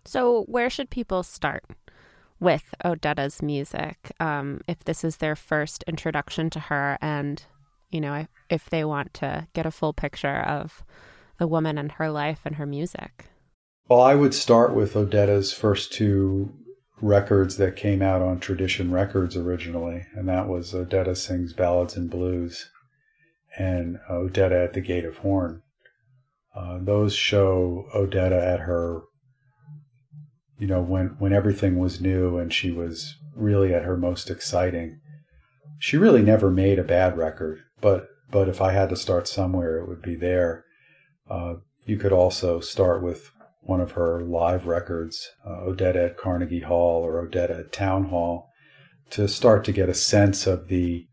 So, 0.04 0.44
where 0.44 0.70
should 0.70 0.88
people 0.88 1.22
start 1.22 1.64
with 2.40 2.74
Odetta's 2.84 3.42
music 3.42 4.12
um, 4.20 4.60
if 4.68 4.84
this 4.84 5.04
is 5.04 5.16
their 5.16 5.36
first 5.36 5.82
introduction 5.86 6.50
to 6.50 6.60
her 6.60 6.98
and, 7.00 7.42
you 7.90 8.00
know, 8.00 8.26
if 8.48 8.70
they 8.70 8.84
want 8.84 9.12
to 9.14 9.46
get 9.54 9.66
a 9.66 9.70
full 9.70 9.92
picture 9.92 10.40
of 10.40 10.84
the 11.38 11.48
woman 11.48 11.78
and 11.78 11.92
her 11.92 12.10
life 12.10 12.40
and 12.44 12.56
her 12.56 12.66
music? 12.66 13.26
Well, 13.88 14.00
I 14.00 14.14
would 14.14 14.34
start 14.34 14.74
with 14.74 14.94
Odetta's 14.94 15.52
first 15.52 15.92
two 15.92 16.52
records 17.00 17.56
that 17.56 17.76
came 17.76 18.02
out 18.02 18.20
on 18.22 18.40
Tradition 18.40 18.90
Records 18.90 19.36
originally, 19.36 20.04
and 20.14 20.28
that 20.28 20.48
was 20.48 20.72
Odetta 20.72 21.16
Sings 21.16 21.52
Ballads 21.52 21.96
and 21.96 22.10
Blues 22.10 22.68
and 23.56 23.98
Odetta 24.10 24.64
at 24.64 24.72
the 24.74 24.80
Gate 24.80 25.04
of 25.04 25.18
Horn. 25.18 25.62
Uh, 26.54 26.78
those 26.80 27.14
show 27.14 27.86
Odetta 27.94 28.40
at 28.40 28.60
her, 28.60 29.02
you 30.58 30.66
know, 30.66 30.80
when 30.80 31.16
when 31.18 31.32
everything 31.32 31.78
was 31.78 32.00
new 32.00 32.38
and 32.38 32.52
she 32.52 32.70
was 32.70 33.16
really 33.34 33.72
at 33.72 33.84
her 33.84 33.96
most 33.96 34.30
exciting. 34.30 35.00
She 35.78 35.96
really 35.96 36.22
never 36.22 36.50
made 36.50 36.78
a 36.78 36.84
bad 36.84 37.16
record, 37.16 37.60
but 37.80 38.08
but 38.30 38.48
if 38.48 38.60
I 38.60 38.72
had 38.72 38.88
to 38.90 38.96
start 38.96 39.28
somewhere, 39.28 39.78
it 39.78 39.88
would 39.88 40.02
be 40.02 40.16
there. 40.16 40.64
Uh, 41.30 41.54
you 41.84 41.96
could 41.96 42.12
also 42.12 42.60
start 42.60 43.02
with 43.02 43.30
one 43.62 43.80
of 43.80 43.92
her 43.92 44.22
live 44.22 44.66
records, 44.66 45.30
uh, 45.46 45.70
at 45.70 46.16
Carnegie 46.16 46.60
Hall 46.60 47.02
or 47.02 47.24
Odetta 47.26 47.60
at 47.60 47.72
Town 47.72 48.04
Hall, 48.04 48.48
to 49.10 49.28
start 49.28 49.64
to 49.64 49.72
get 49.72 49.88
a 49.88 49.94
sense 49.94 50.46
of 50.46 50.68
the 50.68 51.06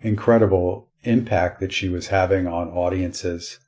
incredible 0.00 0.88
impact 1.02 1.60
that 1.60 1.72
she 1.72 1.88
was 1.88 2.08
having 2.08 2.46
on 2.46 2.68
audiences 2.68 3.58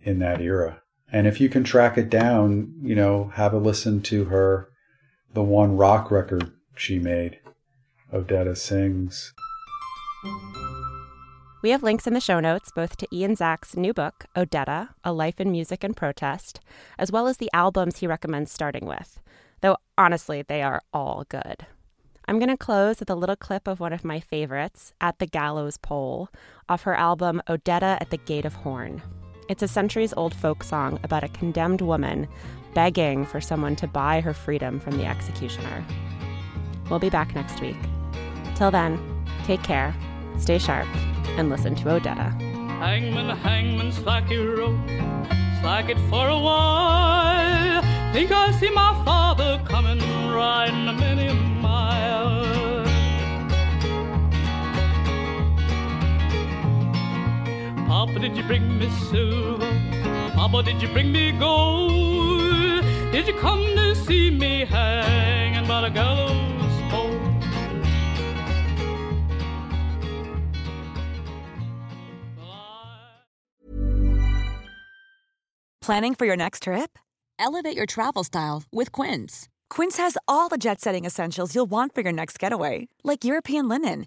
in 0.00 0.18
that 0.18 0.40
era. 0.40 0.82
And 1.14 1.28
if 1.28 1.40
you 1.40 1.48
can 1.48 1.62
track 1.62 1.96
it 1.96 2.10
down, 2.10 2.74
you 2.82 2.96
know, 2.96 3.30
have 3.34 3.52
a 3.52 3.58
listen 3.58 4.02
to 4.02 4.24
her, 4.24 4.68
the 5.32 5.44
one 5.44 5.76
rock 5.76 6.10
record 6.10 6.50
she 6.74 6.98
made, 6.98 7.38
Odetta 8.12 8.56
Sings. 8.56 9.32
We 11.62 11.70
have 11.70 11.84
links 11.84 12.08
in 12.08 12.14
the 12.14 12.20
show 12.20 12.40
notes 12.40 12.72
both 12.74 12.96
to 12.96 13.06
Ian 13.12 13.36
Zack's 13.36 13.76
new 13.76 13.94
book, 13.94 14.24
Odetta 14.34 14.88
A 15.04 15.12
Life 15.12 15.40
in 15.40 15.52
Music 15.52 15.84
and 15.84 15.96
Protest, 15.96 16.58
as 16.98 17.12
well 17.12 17.28
as 17.28 17.36
the 17.36 17.50
albums 17.54 17.98
he 17.98 18.08
recommends 18.08 18.50
starting 18.50 18.84
with, 18.84 19.20
though 19.60 19.76
honestly, 19.96 20.42
they 20.42 20.62
are 20.62 20.82
all 20.92 21.26
good. 21.28 21.64
I'm 22.26 22.40
going 22.40 22.48
to 22.48 22.56
close 22.56 22.98
with 22.98 23.08
a 23.08 23.14
little 23.14 23.36
clip 23.36 23.68
of 23.68 23.78
one 23.78 23.92
of 23.92 24.04
my 24.04 24.18
favorites, 24.18 24.92
At 25.00 25.20
the 25.20 25.26
Gallows 25.26 25.78
Pole, 25.78 26.28
off 26.68 26.82
her 26.82 26.96
album 26.96 27.40
Odetta 27.48 27.98
at 28.00 28.10
the 28.10 28.16
Gate 28.16 28.44
of 28.44 28.54
Horn. 28.54 29.00
It's 29.46 29.62
a 29.62 29.68
centuries 29.68 30.14
old 30.16 30.34
folk 30.34 30.62
song 30.62 30.98
about 31.02 31.22
a 31.22 31.28
condemned 31.28 31.82
woman 31.82 32.28
begging 32.72 33.26
for 33.26 33.42
someone 33.42 33.76
to 33.76 33.86
buy 33.86 34.22
her 34.22 34.32
freedom 34.32 34.80
from 34.80 34.96
the 34.96 35.04
executioner. 35.04 35.84
We'll 36.88 36.98
be 36.98 37.10
back 37.10 37.34
next 37.34 37.60
week. 37.60 37.76
Till 38.54 38.70
then, 38.70 38.98
take 39.44 39.62
care, 39.62 39.94
stay 40.38 40.58
sharp, 40.58 40.88
and 41.36 41.50
listen 41.50 41.74
to 41.76 41.84
Odetta. 41.84 42.32
Hangman, 42.78 43.36
hangman, 43.36 43.92
slack 43.92 44.30
your 44.30 44.56
rope, 44.56 44.78
slack 45.60 45.90
it 45.90 45.98
for 46.08 46.26
a 46.28 46.38
while. 46.38 47.82
Think 48.14 48.32
I 48.32 48.50
see 48.52 48.70
my 48.70 49.02
father 49.04 49.62
coming, 49.66 49.98
riding 50.30 50.88
a 50.88 51.34
mile. 51.60 52.53
Papa, 58.14 58.28
did 58.28 58.36
you 58.36 58.44
bring 58.44 58.78
me 58.78 58.88
silver? 59.10 60.30
Papa, 60.34 60.62
did 60.62 60.80
you 60.80 60.86
bring 60.92 61.10
me 61.10 61.32
gold? 61.32 62.84
Did 63.10 63.26
you 63.26 63.34
come 63.40 63.58
to 63.74 63.92
see 63.96 64.30
me 64.30 64.64
hanging 64.64 65.66
by 65.66 65.80
the 65.80 65.90
gallows 65.90 66.30
pole? 66.92 67.20
Planning 75.82 76.14
for 76.14 76.24
your 76.24 76.36
next 76.36 76.62
trip? 76.62 76.96
Elevate 77.40 77.76
your 77.76 77.86
travel 77.86 78.22
style 78.22 78.62
with 78.70 78.92
Quince. 78.92 79.48
Quince 79.70 79.96
has 79.96 80.16
all 80.28 80.48
the 80.48 80.56
jet 80.56 80.80
setting 80.80 81.04
essentials 81.04 81.52
you'll 81.52 81.66
want 81.66 81.96
for 81.96 82.02
your 82.02 82.12
next 82.12 82.38
getaway, 82.38 82.86
like 83.02 83.24
European 83.24 83.68
linen, 83.68 84.06